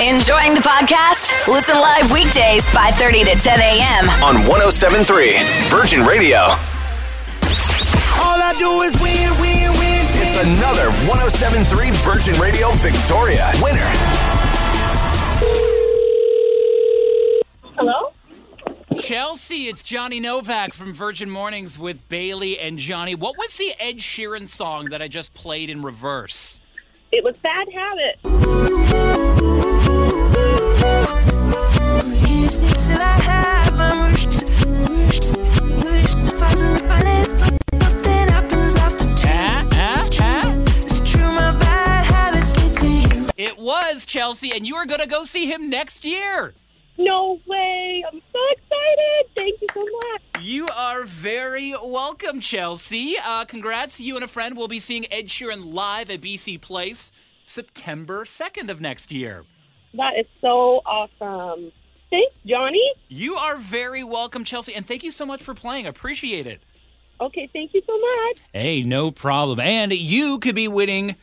Enjoying 0.00 0.54
the 0.54 0.62
podcast? 0.64 1.46
Listen 1.46 1.74
live 1.74 2.10
weekdays 2.10 2.66
5:30 2.70 3.24
to 3.26 3.34
10 3.38 3.60
a.m. 3.60 4.08
on 4.24 4.46
1073 4.48 5.36
Virgin 5.68 6.00
Radio. 6.06 6.38
All 8.16 8.40
I 8.40 8.54
do 8.56 8.80
is 8.80 8.96
win, 9.04 9.28
win, 9.36 9.68
win. 9.76 10.00
It's 10.16 10.40
another 10.40 10.88
1073 11.04 11.90
Virgin 12.08 12.40
Radio 12.40 12.70
Victoria 12.80 13.52
winner. 13.60 13.84
Hello? 17.76 18.09
Chelsea, 18.98 19.68
it's 19.68 19.82
Johnny 19.82 20.18
Novak 20.18 20.72
from 20.72 20.92
Virgin 20.92 21.30
Mornings 21.30 21.78
with 21.78 22.08
Bailey 22.08 22.58
and 22.58 22.78
Johnny. 22.78 23.14
What 23.14 23.38
was 23.38 23.56
the 23.56 23.72
Ed 23.78 23.98
Sheeran 23.98 24.48
song 24.48 24.86
that 24.86 25.00
I 25.00 25.06
just 25.06 25.32
played 25.32 25.70
in 25.70 25.82
reverse? 25.82 26.58
It 27.12 27.22
was 27.22 27.36
Bad 27.36 27.68
Habit. 27.72 28.18
It 43.36 43.58
was 43.58 44.04
Chelsea, 44.04 44.50
and 44.52 44.66
you 44.66 44.74
are 44.74 44.84
going 44.84 45.00
to 45.00 45.06
go 45.06 45.24
see 45.24 45.46
him 45.46 45.70
next 45.70 46.04
year. 46.04 46.54
No 47.00 47.40
way. 47.46 48.04
I'm 48.06 48.20
so 48.30 48.38
excited. 48.52 49.30
Thank 49.34 49.60
you 49.62 49.66
so 49.72 49.80
much. 49.80 50.44
You 50.44 50.66
are 50.76 51.06
very 51.06 51.74
welcome, 51.82 52.40
Chelsea. 52.40 53.16
Uh, 53.24 53.46
congrats. 53.46 53.96
To 53.96 54.04
you 54.04 54.16
and 54.16 54.24
a 54.24 54.28
friend 54.28 54.54
will 54.54 54.68
be 54.68 54.78
seeing 54.78 55.10
Ed 55.10 55.28
Sheeran 55.28 55.72
live 55.72 56.10
at 56.10 56.20
BC 56.20 56.60
Place 56.60 57.10
September 57.46 58.24
2nd 58.26 58.68
of 58.68 58.82
next 58.82 59.10
year. 59.10 59.44
That 59.94 60.18
is 60.18 60.26
so 60.42 60.82
awesome. 60.84 61.72
Thanks, 62.10 62.34
Johnny. 62.44 62.92
You 63.08 63.36
are 63.36 63.56
very 63.56 64.04
welcome, 64.04 64.44
Chelsea, 64.44 64.74
and 64.74 64.84
thank 64.84 65.02
you 65.02 65.10
so 65.10 65.24
much 65.24 65.42
for 65.42 65.54
playing. 65.54 65.86
Appreciate 65.86 66.46
it. 66.46 66.60
Okay, 67.18 67.48
thank 67.54 67.72
you 67.72 67.80
so 67.86 67.98
much. 67.98 68.42
Hey, 68.52 68.82
no 68.82 69.10
problem. 69.10 69.58
And 69.58 69.90
you 69.90 70.38
could 70.38 70.54
be 70.54 70.68
winning 70.68 71.16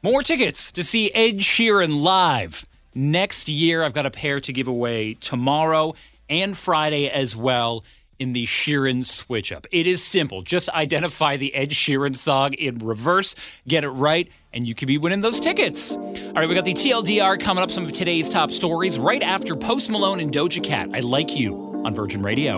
more 0.00 0.22
tickets 0.22 0.70
to 0.72 0.84
see 0.84 1.12
Ed 1.12 1.38
Sheeran 1.38 2.02
live 2.02 2.64
next 2.98 3.48
year. 3.48 3.82
I've 3.84 3.94
got 3.94 4.06
a 4.06 4.10
pair 4.10 4.40
to 4.40 4.52
give 4.52 4.68
away 4.68 5.14
tomorrow 5.14 5.94
and 6.28 6.56
Friday 6.56 7.08
as 7.08 7.34
well 7.34 7.84
in 8.18 8.32
the 8.32 8.44
Sheeran 8.46 9.04
Switch 9.04 9.52
Up. 9.52 9.66
It 9.70 9.86
is 9.86 10.02
simple. 10.02 10.42
Just 10.42 10.68
identify 10.70 11.36
the 11.36 11.54
Ed 11.54 11.70
Sheeran 11.70 12.16
song 12.16 12.54
in 12.54 12.78
reverse, 12.78 13.36
get 13.66 13.84
it 13.84 13.90
right, 13.90 14.28
and 14.52 14.66
you 14.66 14.74
could 14.74 14.88
be 14.88 14.98
winning 14.98 15.20
those 15.20 15.38
tickets. 15.38 15.92
All 15.92 16.32
right, 16.32 16.48
we 16.48 16.54
got 16.54 16.64
the 16.64 16.74
TLDR 16.74 17.40
coming 17.40 17.62
up, 17.62 17.70
some 17.70 17.84
of 17.84 17.92
today's 17.92 18.28
top 18.28 18.50
stories 18.50 18.98
right 18.98 19.22
after 19.22 19.54
Post 19.54 19.88
Malone 19.88 20.18
and 20.18 20.32
Doja 20.32 20.62
Cat. 20.62 20.90
I 20.92 21.00
like 21.00 21.36
you 21.36 21.54
on 21.84 21.94
Virgin 21.94 22.22
Radio. 22.22 22.56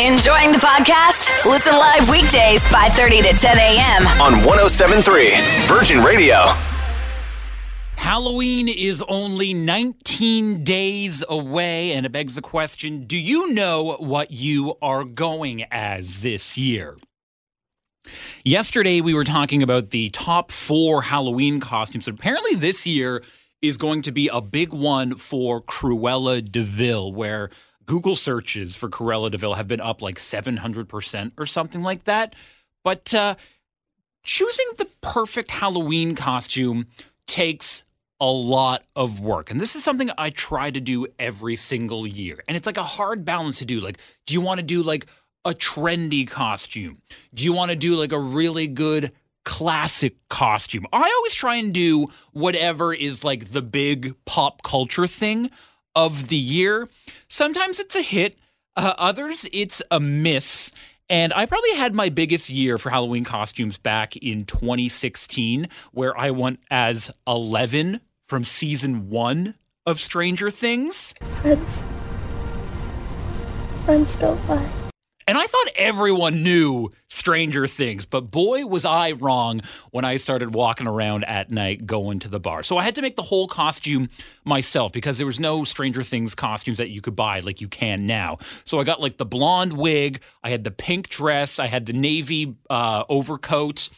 Enjoying 0.00 0.52
the 0.52 0.58
podcast? 0.58 1.44
Listen 1.44 1.74
live 1.74 2.08
weekdays 2.10 2.66
5:30 2.66 3.22
to 3.22 3.32
10 3.38 3.58
a.m. 3.58 4.06
on 4.20 4.44
1073 4.44 5.30
Virgin 5.66 6.02
Radio. 6.02 6.71
Halloween 8.02 8.68
is 8.68 9.00
only 9.06 9.54
19 9.54 10.64
days 10.64 11.22
away, 11.28 11.92
and 11.92 12.04
it 12.04 12.10
begs 12.10 12.34
the 12.34 12.42
question 12.42 13.04
do 13.04 13.16
you 13.16 13.54
know 13.54 13.96
what 14.00 14.32
you 14.32 14.74
are 14.82 15.04
going 15.04 15.62
as 15.70 16.20
this 16.20 16.58
year? 16.58 16.96
Yesterday, 18.44 19.00
we 19.00 19.14
were 19.14 19.22
talking 19.22 19.62
about 19.62 19.90
the 19.90 20.10
top 20.10 20.50
four 20.50 21.02
Halloween 21.02 21.60
costumes. 21.60 22.08
Apparently, 22.08 22.56
this 22.56 22.88
year 22.88 23.22
is 23.62 23.76
going 23.76 24.02
to 24.02 24.10
be 24.10 24.26
a 24.26 24.40
big 24.40 24.74
one 24.74 25.14
for 25.14 25.62
Cruella 25.62 26.42
de 26.42 26.64
Vil, 26.64 27.12
where 27.12 27.50
Google 27.86 28.16
searches 28.16 28.74
for 28.74 28.88
Cruella 28.88 29.30
de 29.30 29.38
Vil 29.38 29.54
have 29.54 29.68
been 29.68 29.80
up 29.80 30.02
like 30.02 30.16
700% 30.16 31.32
or 31.38 31.46
something 31.46 31.82
like 31.82 32.02
that. 32.04 32.34
But 32.82 33.14
uh, 33.14 33.36
choosing 34.24 34.66
the 34.76 34.88
perfect 35.02 35.52
Halloween 35.52 36.16
costume 36.16 36.88
takes 37.28 37.84
a 38.22 38.30
lot 38.30 38.84
of 38.94 39.18
work. 39.18 39.50
And 39.50 39.60
this 39.60 39.74
is 39.74 39.82
something 39.82 40.08
I 40.16 40.30
try 40.30 40.70
to 40.70 40.80
do 40.80 41.08
every 41.18 41.56
single 41.56 42.06
year. 42.06 42.40
And 42.46 42.56
it's 42.56 42.66
like 42.66 42.78
a 42.78 42.84
hard 42.84 43.24
balance 43.24 43.58
to 43.58 43.64
do. 43.64 43.80
Like, 43.80 43.98
do 44.26 44.34
you 44.34 44.40
want 44.40 44.60
to 44.60 44.64
do 44.64 44.84
like 44.84 45.06
a 45.44 45.50
trendy 45.50 46.26
costume? 46.26 47.02
Do 47.34 47.44
you 47.44 47.52
want 47.52 47.72
to 47.72 47.76
do 47.76 47.96
like 47.96 48.12
a 48.12 48.20
really 48.20 48.68
good 48.68 49.10
classic 49.44 50.16
costume? 50.28 50.86
I 50.92 51.12
always 51.16 51.34
try 51.34 51.56
and 51.56 51.74
do 51.74 52.10
whatever 52.30 52.94
is 52.94 53.24
like 53.24 53.50
the 53.50 53.60
big 53.60 54.14
pop 54.24 54.62
culture 54.62 55.08
thing 55.08 55.50
of 55.96 56.28
the 56.28 56.36
year. 56.36 56.88
Sometimes 57.26 57.80
it's 57.80 57.96
a 57.96 58.02
hit, 58.02 58.38
uh, 58.76 58.94
others 58.98 59.46
it's 59.52 59.82
a 59.90 59.98
miss. 59.98 60.70
And 61.10 61.32
I 61.32 61.46
probably 61.46 61.74
had 61.74 61.92
my 61.92 62.08
biggest 62.08 62.50
year 62.50 62.78
for 62.78 62.90
Halloween 62.90 63.24
costumes 63.24 63.78
back 63.78 64.16
in 64.16 64.44
2016, 64.44 65.68
where 65.90 66.16
I 66.16 66.30
went 66.30 66.60
as 66.70 67.10
11 67.26 68.00
from 68.32 68.46
season 68.46 69.10
one 69.10 69.54
of 69.84 70.00
Stranger 70.00 70.50
Things. 70.50 71.12
Friends. 71.42 71.84
Friends 73.84 74.16
don't 74.16 74.48
lie. 74.48 74.70
And 75.28 75.36
I 75.36 75.46
thought 75.46 75.66
everyone 75.76 76.42
knew 76.42 76.88
Stranger 77.08 77.66
Things, 77.66 78.06
but 78.06 78.30
boy, 78.30 78.64
was 78.64 78.86
I 78.86 79.12
wrong 79.12 79.60
when 79.90 80.06
I 80.06 80.16
started 80.16 80.54
walking 80.54 80.86
around 80.86 81.24
at 81.24 81.50
night 81.50 81.84
going 81.84 82.20
to 82.20 82.28
the 82.30 82.40
bar. 82.40 82.62
So 82.62 82.78
I 82.78 82.84
had 82.84 82.94
to 82.94 83.02
make 83.02 83.16
the 83.16 83.22
whole 83.22 83.48
costume 83.48 84.08
myself 84.46 84.94
because 84.94 85.18
there 85.18 85.26
was 85.26 85.38
no 85.38 85.62
Stranger 85.64 86.02
Things 86.02 86.34
costumes 86.34 86.78
that 86.78 86.88
you 86.88 87.02
could 87.02 87.14
buy 87.14 87.40
like 87.40 87.60
you 87.60 87.68
can 87.68 88.06
now. 88.06 88.38
So 88.64 88.80
I 88.80 88.84
got 88.84 88.98
like 88.98 89.18
the 89.18 89.26
blonde 89.26 89.74
wig, 89.74 90.22
I 90.42 90.48
had 90.48 90.64
the 90.64 90.70
pink 90.70 91.10
dress, 91.10 91.58
I 91.58 91.66
had 91.66 91.84
the 91.84 91.92
navy 91.92 92.56
uh, 92.70 93.04
overcoat. 93.10 93.90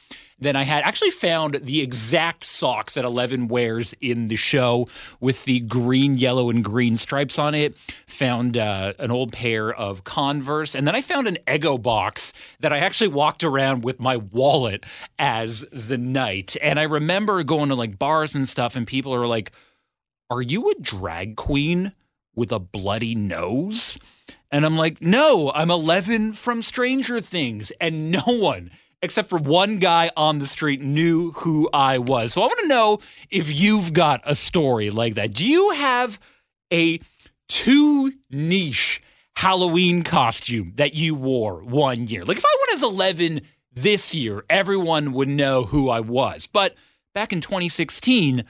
Then 0.45 0.57
I 0.57 0.65
had 0.65 0.85
actually 0.85 1.11
found 1.11 1.55
the 1.55 1.81
exact 1.81 2.45
socks 2.45 2.95
that 2.95 3.05
Eleven 3.07 3.49
wears 3.49 3.95
in 4.03 4.29
the 4.29 4.37
show 4.37 4.89
with 5.19 5.47
the 5.47 5.61
green, 5.61 6.19
yellow, 6.19 6.51
and 6.51 6.63
green 6.63 6.99
stripes 6.99 7.39
on 7.39 7.55
it. 7.55 7.75
Found 8.09 8.59
uh, 8.59 8.93
an 8.99 9.11
old 9.11 9.33
pair 9.33 9.73
of 9.73 10.05
Converse. 10.05 10.75
And 10.75 10.87
then 10.87 10.95
I 10.95 11.01
found 11.01 11.29
an 11.29 11.39
Eggo 11.47 11.81
box 11.81 12.35
that 12.61 12.75
I 12.75 12.79
actually 12.79 13.09
walked 13.09 13.43
around 13.43 13.85
with 13.85 13.99
my 13.99 14.19
wallet 14.19 14.85
as 15.19 15.65
the 15.73 15.97
night. 15.97 16.59
And 16.61 16.79
I 16.79 16.83
remember 16.83 17.43
going 17.43 17.71
to 17.71 17.75
like 17.75 17.99
bars 17.99 18.35
and 18.35 18.47
stuff, 18.47 18.77
and 18.77 18.87
people 18.87 19.15
are 19.15 19.27
like, 19.27 19.51
Are 20.29 20.43
you 20.43 20.71
a 20.71 20.75
drag 20.75 21.37
queen 21.37 21.93
with 22.35 22.53
a 22.53 22.59
bloody 22.59 23.15
nose? 23.15 23.99
And 24.51 24.67
I'm 24.67 24.77
like, 24.77 25.01
No, 25.01 25.51
I'm 25.55 25.71
11 25.71 26.35
from 26.35 26.63
Stranger 26.63 27.21
Things. 27.21 27.73
And 27.81 28.11
no 28.11 28.23
one 28.27 28.71
except 29.05 29.29
for 29.29 29.39
one 29.39 29.79
guy 29.79 30.11
on 30.17 30.39
the 30.39 30.47
street 30.47 30.81
knew 30.81 31.31
who 31.33 31.69
I 31.73 31.99
was. 31.99 32.33
So 32.33 32.43
I 32.43 32.47
want 32.47 32.61
to 32.61 32.69
know 32.69 32.99
if 33.31 33.53
you've 33.53 33.93
got 33.93 34.23
a 34.25 34.35
story 34.35 34.91
like 34.91 35.15
that. 35.15 35.35
Do 35.35 35.49
you 35.49 35.71
have 35.73 36.19
a 36.73 36.99
too 37.49 38.13
niche 38.31 39.03
Halloween 39.37 40.03
costume 40.03 40.73
that 40.77 40.95
you 40.95 41.15
wore 41.15 41.63
one 41.63 42.09
year? 42.09 42.25
Like 42.25 42.39
if 42.39 42.45
I 42.45 42.57
went 42.61 42.73
as 42.73 42.83
11 42.83 43.43
this 43.73 44.15
year, 44.15 44.43
everyone 44.49 45.13
would 45.13 45.29
know 45.29 45.65
who 45.65 45.91
I 45.91 46.01
was. 46.01 46.47
But 46.47 46.75
back 47.15 47.33
in 47.33 47.41
2016, 47.41 48.45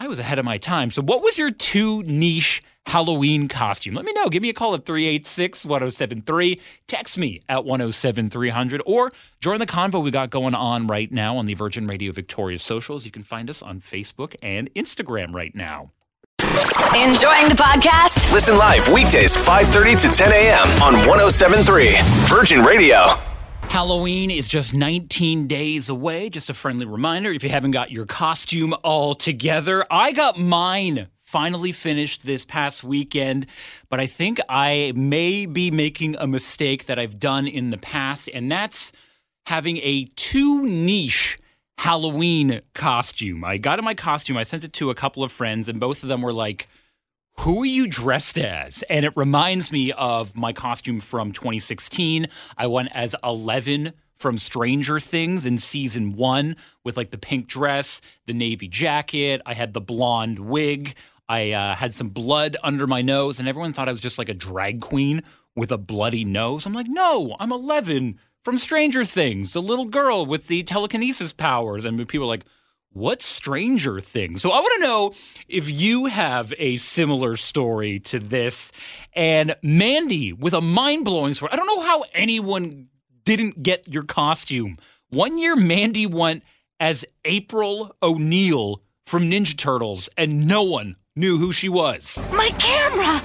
I 0.00 0.06
was 0.06 0.20
ahead 0.20 0.38
of 0.38 0.44
my 0.44 0.58
time. 0.58 0.90
So, 0.90 1.02
what 1.02 1.22
was 1.22 1.36
your 1.36 1.50
too 1.50 2.04
niche 2.04 2.62
Halloween 2.88 3.48
costume? 3.48 3.94
Let 3.94 4.06
me 4.06 4.12
know. 4.14 4.28
Give 4.28 4.42
me 4.42 4.48
a 4.48 4.54
call 4.54 4.74
at 4.74 4.86
386 4.86 5.66
1073. 5.66 6.58
Text 6.86 7.18
me 7.18 7.42
at 7.46 7.66
107300 7.66 8.80
or 8.86 9.12
join 9.40 9.58
the 9.58 9.66
convo 9.66 10.02
we 10.02 10.10
got 10.10 10.30
going 10.30 10.54
on 10.54 10.86
right 10.86 11.12
now 11.12 11.36
on 11.36 11.44
the 11.44 11.52
Virgin 11.52 11.86
Radio 11.86 12.12
Victoria 12.12 12.58
socials. 12.58 13.04
You 13.04 13.10
can 13.10 13.22
find 13.22 13.50
us 13.50 13.60
on 13.60 13.80
Facebook 13.80 14.34
and 14.42 14.72
Instagram 14.74 15.34
right 15.34 15.54
now. 15.54 15.92
Enjoying 16.96 17.50
the 17.50 17.56
podcast? 17.58 18.32
Listen 18.32 18.56
live 18.56 18.88
weekdays 18.88 19.36
5:30 19.36 20.00
to 20.02 20.08
10 20.08 20.32
a.m. 20.32 20.82
on 20.82 20.94
1073 21.06 21.94
Virgin 22.26 22.64
Radio. 22.64 23.18
Halloween 23.68 24.30
is 24.30 24.48
just 24.48 24.72
19 24.72 25.46
days 25.46 25.90
away. 25.90 26.30
Just 26.30 26.48
a 26.48 26.54
friendly 26.54 26.86
reminder 26.86 27.30
if 27.30 27.42
you 27.42 27.50
haven't 27.50 27.72
got 27.72 27.90
your 27.90 28.06
costume 28.06 28.74
all 28.82 29.14
together, 29.14 29.84
I 29.90 30.12
got 30.12 30.38
mine 30.38 31.08
finally 31.28 31.72
finished 31.72 32.24
this 32.24 32.42
past 32.42 32.82
weekend, 32.82 33.46
but 33.90 34.00
I 34.00 34.06
think 34.06 34.40
I 34.48 34.94
may 34.96 35.44
be 35.44 35.70
making 35.70 36.16
a 36.16 36.26
mistake 36.26 36.86
that 36.86 36.98
I've 36.98 37.20
done 37.20 37.46
in 37.46 37.68
the 37.68 37.76
past, 37.76 38.30
and 38.32 38.50
that's 38.50 38.92
having 39.44 39.76
a 39.78 40.06
too 40.16 40.64
niche 40.64 41.36
Halloween 41.76 42.62
costume. 42.72 43.44
I 43.44 43.58
got 43.58 43.78
in 43.78 43.84
my 43.84 43.92
costume, 43.92 44.38
I 44.38 44.42
sent 44.42 44.64
it 44.64 44.72
to 44.74 44.88
a 44.88 44.94
couple 44.94 45.22
of 45.22 45.30
friends, 45.30 45.68
and 45.68 45.78
both 45.78 46.02
of 46.02 46.08
them 46.08 46.22
were 46.22 46.32
like, 46.32 46.66
who 47.40 47.62
are 47.62 47.66
you 47.66 47.86
dressed 47.86 48.38
as? 48.38 48.82
And 48.84 49.04
it 49.04 49.12
reminds 49.14 49.70
me 49.70 49.92
of 49.92 50.34
my 50.34 50.54
costume 50.54 50.98
from 50.98 51.32
2016. 51.32 52.26
I 52.56 52.66
went 52.68 52.88
as 52.94 53.14
11 53.22 53.92
from 54.16 54.38
Stranger 54.38 54.98
Things 54.98 55.46
in 55.46 55.58
season 55.58 56.14
one 56.14 56.56
with 56.84 56.96
like 56.96 57.10
the 57.10 57.18
pink 57.18 57.46
dress, 57.46 58.00
the 58.26 58.32
navy 58.32 58.66
jacket. 58.66 59.42
I 59.46 59.52
had 59.52 59.74
the 59.74 59.80
blonde 59.80 60.38
wig. 60.38 60.96
I 61.28 61.52
uh, 61.52 61.74
had 61.74 61.94
some 61.94 62.08
blood 62.08 62.56
under 62.62 62.86
my 62.86 63.02
nose, 63.02 63.38
and 63.38 63.48
everyone 63.48 63.72
thought 63.72 63.88
I 63.88 63.92
was 63.92 64.00
just 64.00 64.18
like 64.18 64.28
a 64.28 64.34
drag 64.34 64.80
queen 64.80 65.22
with 65.54 65.70
a 65.70 65.78
bloody 65.78 66.24
nose. 66.24 66.64
I'm 66.64 66.72
like, 66.72 66.88
no, 66.88 67.36
I'm 67.38 67.52
11 67.52 68.18
from 68.44 68.58
Stranger 68.58 69.04
Things, 69.04 69.52
the 69.52 69.60
little 69.60 69.84
girl 69.84 70.24
with 70.24 70.46
the 70.46 70.62
telekinesis 70.62 71.32
powers. 71.32 71.84
And 71.84 72.08
people 72.08 72.24
are 72.24 72.28
like, 72.28 72.46
what 72.90 73.20
Stranger 73.20 74.00
Things? 74.00 74.40
So 74.40 74.50
I 74.50 74.60
want 74.60 74.72
to 74.76 74.88
know 74.88 75.12
if 75.46 75.70
you 75.70 76.06
have 76.06 76.54
a 76.58 76.78
similar 76.78 77.36
story 77.36 78.00
to 78.00 78.18
this. 78.18 78.72
And 79.12 79.54
Mandy 79.62 80.32
with 80.32 80.54
a 80.54 80.60
mind 80.60 81.04
blowing 81.04 81.34
story. 81.34 81.52
I 81.52 81.56
don't 81.56 81.66
know 81.66 81.82
how 81.82 82.04
anyone 82.14 82.88
didn't 83.24 83.62
get 83.62 83.86
your 83.88 84.04
costume. 84.04 84.78
One 85.10 85.36
year, 85.36 85.54
Mandy 85.54 86.06
went 86.06 86.42
as 86.80 87.04
April 87.24 87.94
O'Neil 88.02 88.82
from 89.06 89.24
Ninja 89.24 89.56
Turtles, 89.56 90.08
and 90.16 90.46
no 90.46 90.62
one 90.62 90.96
knew 91.18 91.36
who 91.36 91.52
she 91.52 91.68
was. 91.68 92.16
My 92.32 92.48
camera! 92.58 93.20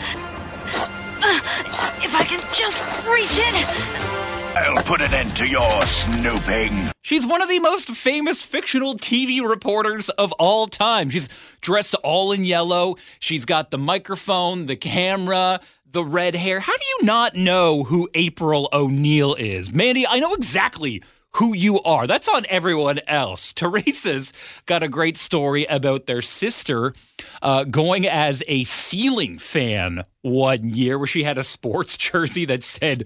Uh, 1.25 1.91
if 2.01 2.15
I 2.15 2.25
can 2.25 2.39
just 2.51 2.82
reach 3.08 3.39
it. 3.39 4.34
I'll 4.56 4.84
put 4.84 5.01
an 5.01 5.13
end 5.13 5.36
to 5.38 5.47
your 5.47 5.86
snooping. 5.86 6.91
She's 7.01 7.25
one 7.25 7.41
of 7.41 7.49
the 7.49 7.60
most 7.60 7.89
famous 7.89 8.41
fictional 8.41 8.95
TV 8.95 9.47
reporters 9.47 10.10
of 10.10 10.32
all 10.34 10.67
time. 10.67 11.10
She's 11.10 11.29
dressed 11.62 11.95
all 12.03 12.32
in 12.32 12.45
yellow. 12.45 12.95
She's 13.19 13.45
got 13.45 13.71
the 13.71 13.77
microphone, 13.77 14.65
the 14.65 14.75
camera, 14.75 15.60
the 15.89 16.03
red 16.03 16.36
hair. 16.36 16.60
How 16.60 16.75
do 16.75 16.86
you 16.99 17.06
not 17.06 17.36
know 17.36 17.84
who 17.84 18.10
April 18.13 18.69
O'Neil 18.73 19.36
is? 19.36 19.71
Mandy, 19.71 20.06
I 20.08 20.19
know 20.19 20.34
exactly 20.34 21.03
who 21.38 21.54
you 21.54 21.82
are. 21.82 22.06
That's 22.08 22.28
on 22.28 22.46
everyone 22.50 23.00
else. 23.08 23.54
Teresa's 23.63 24.34
got 24.65 24.84
a 24.84 24.88
great 24.88 25.17
story 25.17 25.65
about 25.65 26.06
their 26.06 26.22
sister 26.22 26.93
uh, 27.41 27.63
going 27.63 28.08
as 28.08 28.43
a 28.48 28.63
ceiling 28.63 29.38
fan 29.38 30.04
one 30.22 30.69
year 30.69 30.98
where 30.98 31.08
she 31.08 31.24
had 31.24 31.38
a 31.38 31.43
sports 31.43 31.98
jersey 31.98 32.46
that 32.46 32.63
said 32.63 33.04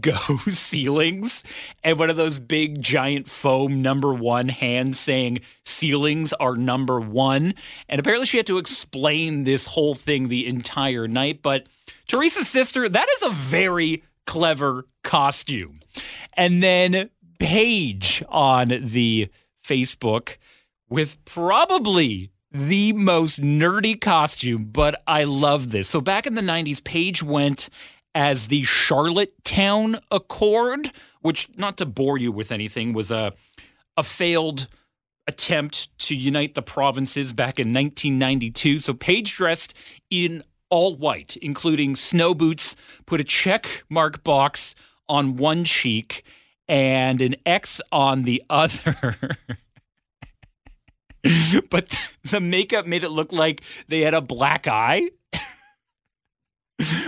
go 0.00 0.18
ceilings 0.48 1.44
and 1.84 1.98
one 1.98 2.10
of 2.10 2.16
those 2.16 2.38
big 2.38 2.82
giant 2.82 3.28
foam 3.28 3.80
number 3.80 4.12
one 4.12 4.48
hands 4.48 4.98
saying 4.98 5.40
ceilings 5.64 6.32
are 6.34 6.56
number 6.56 6.98
one 6.98 7.54
and 7.88 8.00
apparently 8.00 8.26
she 8.26 8.36
had 8.36 8.46
to 8.46 8.58
explain 8.58 9.44
this 9.44 9.66
whole 9.66 9.94
thing 9.94 10.28
the 10.28 10.46
entire 10.48 11.06
night 11.06 11.42
but 11.42 11.66
teresa's 12.08 12.48
sister 12.48 12.88
that 12.88 13.08
is 13.08 13.22
a 13.22 13.30
very 13.30 14.02
clever 14.26 14.84
costume 15.04 15.78
and 16.34 16.62
then 16.62 17.08
Paige 17.38 18.22
on 18.28 18.68
the 18.82 19.28
Facebook 19.64 20.36
with 20.88 21.22
probably 21.24 22.30
the 22.50 22.92
most 22.94 23.40
nerdy 23.40 24.00
costume, 24.00 24.64
but 24.64 25.02
I 25.06 25.24
love 25.24 25.70
this. 25.70 25.88
So 25.88 26.00
back 26.00 26.26
in 26.26 26.34
the 26.34 26.42
90s, 26.42 26.82
Paige 26.82 27.22
went 27.22 27.68
as 28.14 28.46
the 28.46 28.64
Charlottetown 28.64 29.96
Accord, 30.10 30.90
which, 31.20 31.48
not 31.56 31.76
to 31.76 31.86
bore 31.86 32.18
you 32.18 32.32
with 32.32 32.50
anything, 32.50 32.92
was 32.92 33.10
a, 33.10 33.32
a 33.96 34.02
failed 34.02 34.66
attempt 35.26 35.96
to 35.98 36.14
unite 36.16 36.54
the 36.54 36.62
provinces 36.62 37.34
back 37.34 37.58
in 37.58 37.68
1992. 37.68 38.80
So 38.80 38.94
Paige 38.94 39.36
dressed 39.36 39.74
in 40.10 40.42
all 40.70 40.96
white, 40.96 41.36
including 41.36 41.96
snow 41.96 42.34
boots, 42.34 42.76
put 43.04 43.20
a 43.20 43.24
check 43.24 43.84
mark 43.90 44.24
box 44.24 44.74
on 45.08 45.36
one 45.36 45.64
cheek 45.64 46.24
and 46.68 47.20
an 47.20 47.36
X 47.46 47.80
on 47.90 48.22
the 48.22 48.42
other. 48.50 49.16
but 51.70 52.14
the 52.24 52.40
makeup 52.40 52.86
made 52.86 53.04
it 53.04 53.10
look 53.10 53.32
like 53.32 53.62
they 53.88 54.00
had 54.00 54.14
a 54.14 54.20
black 54.20 54.66
eye. 54.66 55.10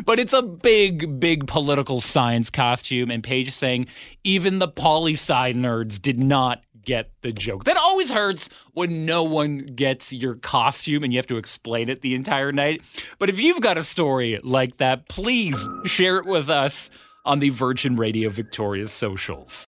but 0.05 0.19
it's 0.19 0.33
a 0.33 0.43
big, 0.43 1.21
big 1.21 1.47
political 1.47 2.01
science 2.01 2.51
costume. 2.51 3.11
And 3.11 3.23
Paige 3.23 3.53
saying 3.53 3.87
even 4.25 4.59
the 4.59 4.69
poli 4.69 5.13
sci 5.13 5.53
nerds 5.53 6.01
did 6.01 6.19
not 6.19 6.63
get 6.85 7.11
the 7.23 7.31
joke. 7.31 7.65
That 7.65 7.77
always 7.77 8.11
hurts 8.11 8.49
when 8.73 9.07
no 9.07 9.23
one 9.23 9.59
gets 9.59 10.13
your 10.13 10.35
costume 10.35 11.05
and 11.05 11.13
you 11.13 11.19
have 11.19 11.27
to 11.29 11.37
explain 11.37 11.89
it 11.89 12.01
the 12.01 12.15
entire 12.15 12.53
night. 12.53 12.83
But 13.19 13.29
if 13.29 13.39
you've 13.39 13.61
got 13.61 13.79
a 13.79 13.83
story 13.83 14.41
like 14.43 14.79
that, 14.79 15.09
please 15.09 15.69
share 15.85 16.17
it 16.17 16.27
with 16.27 16.49
us 16.49 16.91
on 17.25 17.39
the 17.39 17.51
Virgin 17.51 17.97
Radio 17.97 18.31
Victoria 18.31 18.87
socials. 18.87 19.65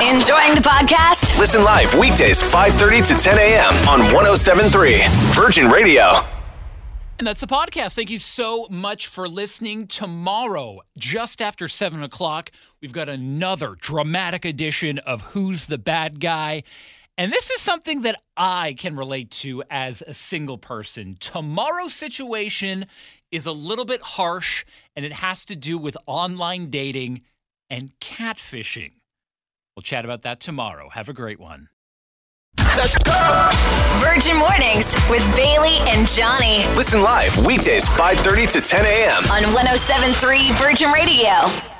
Enjoying 0.00 0.54
the 0.54 0.60
podcast? 0.62 1.38
Listen 1.38 1.64
live 1.64 1.92
weekdays 1.94 2.42
5:30 2.42 3.06
to 3.08 3.14
10 3.14 3.38
a.m. 3.38 3.74
on 3.88 4.00
1073 4.12 4.98
Virgin 5.34 5.70
Radio. 5.70 6.20
And 7.18 7.26
that's 7.26 7.40
the 7.40 7.46
podcast. 7.46 7.94
Thank 7.94 8.10
you 8.10 8.18
so 8.18 8.66
much 8.68 9.06
for 9.06 9.26
listening. 9.26 9.86
Tomorrow, 9.86 10.80
just 10.98 11.40
after 11.40 11.66
7 11.66 12.02
o'clock, 12.02 12.50
we've 12.82 12.92
got 12.92 13.08
another 13.08 13.74
dramatic 13.80 14.44
edition 14.44 14.98
of 14.98 15.22
Who's 15.22 15.64
the 15.64 15.78
Bad 15.78 16.20
Guy. 16.20 16.62
And 17.16 17.32
this 17.32 17.50
is 17.50 17.62
something 17.62 18.02
that 18.02 18.20
I 18.36 18.74
can 18.74 18.96
relate 18.96 19.30
to 19.30 19.62
as 19.70 20.02
a 20.02 20.12
single 20.12 20.58
person. 20.58 21.16
Tomorrow's 21.18 21.94
situation 21.94 22.84
is 23.30 23.46
a 23.46 23.52
little 23.52 23.84
bit 23.84 24.00
harsh, 24.02 24.64
and 24.94 25.04
it 25.04 25.12
has 25.12 25.44
to 25.46 25.56
do 25.56 25.78
with 25.78 25.96
online 26.06 26.70
dating 26.70 27.22
and 27.68 27.92
catfishing. 28.00 28.92
We'll 29.74 29.82
chat 29.82 30.04
about 30.04 30.22
that 30.22 30.40
tomorrow. 30.40 30.88
Have 30.90 31.08
a 31.08 31.12
great 31.12 31.38
one. 31.38 31.68
Let's 32.76 32.96
go! 32.98 33.48
Virgin 34.00 34.36
Mornings 34.36 34.94
with 35.10 35.24
Bailey 35.36 35.76
and 35.88 36.06
Johnny. 36.08 36.64
Listen 36.76 37.02
live 37.02 37.36
weekdays 37.44 37.88
5:30 37.88 38.52
to 38.52 38.60
10 38.60 38.84
a.m. 38.84 39.22
on 39.30 39.42
1073 39.54 40.52
Virgin 40.52 40.90
Radio. 40.92 41.75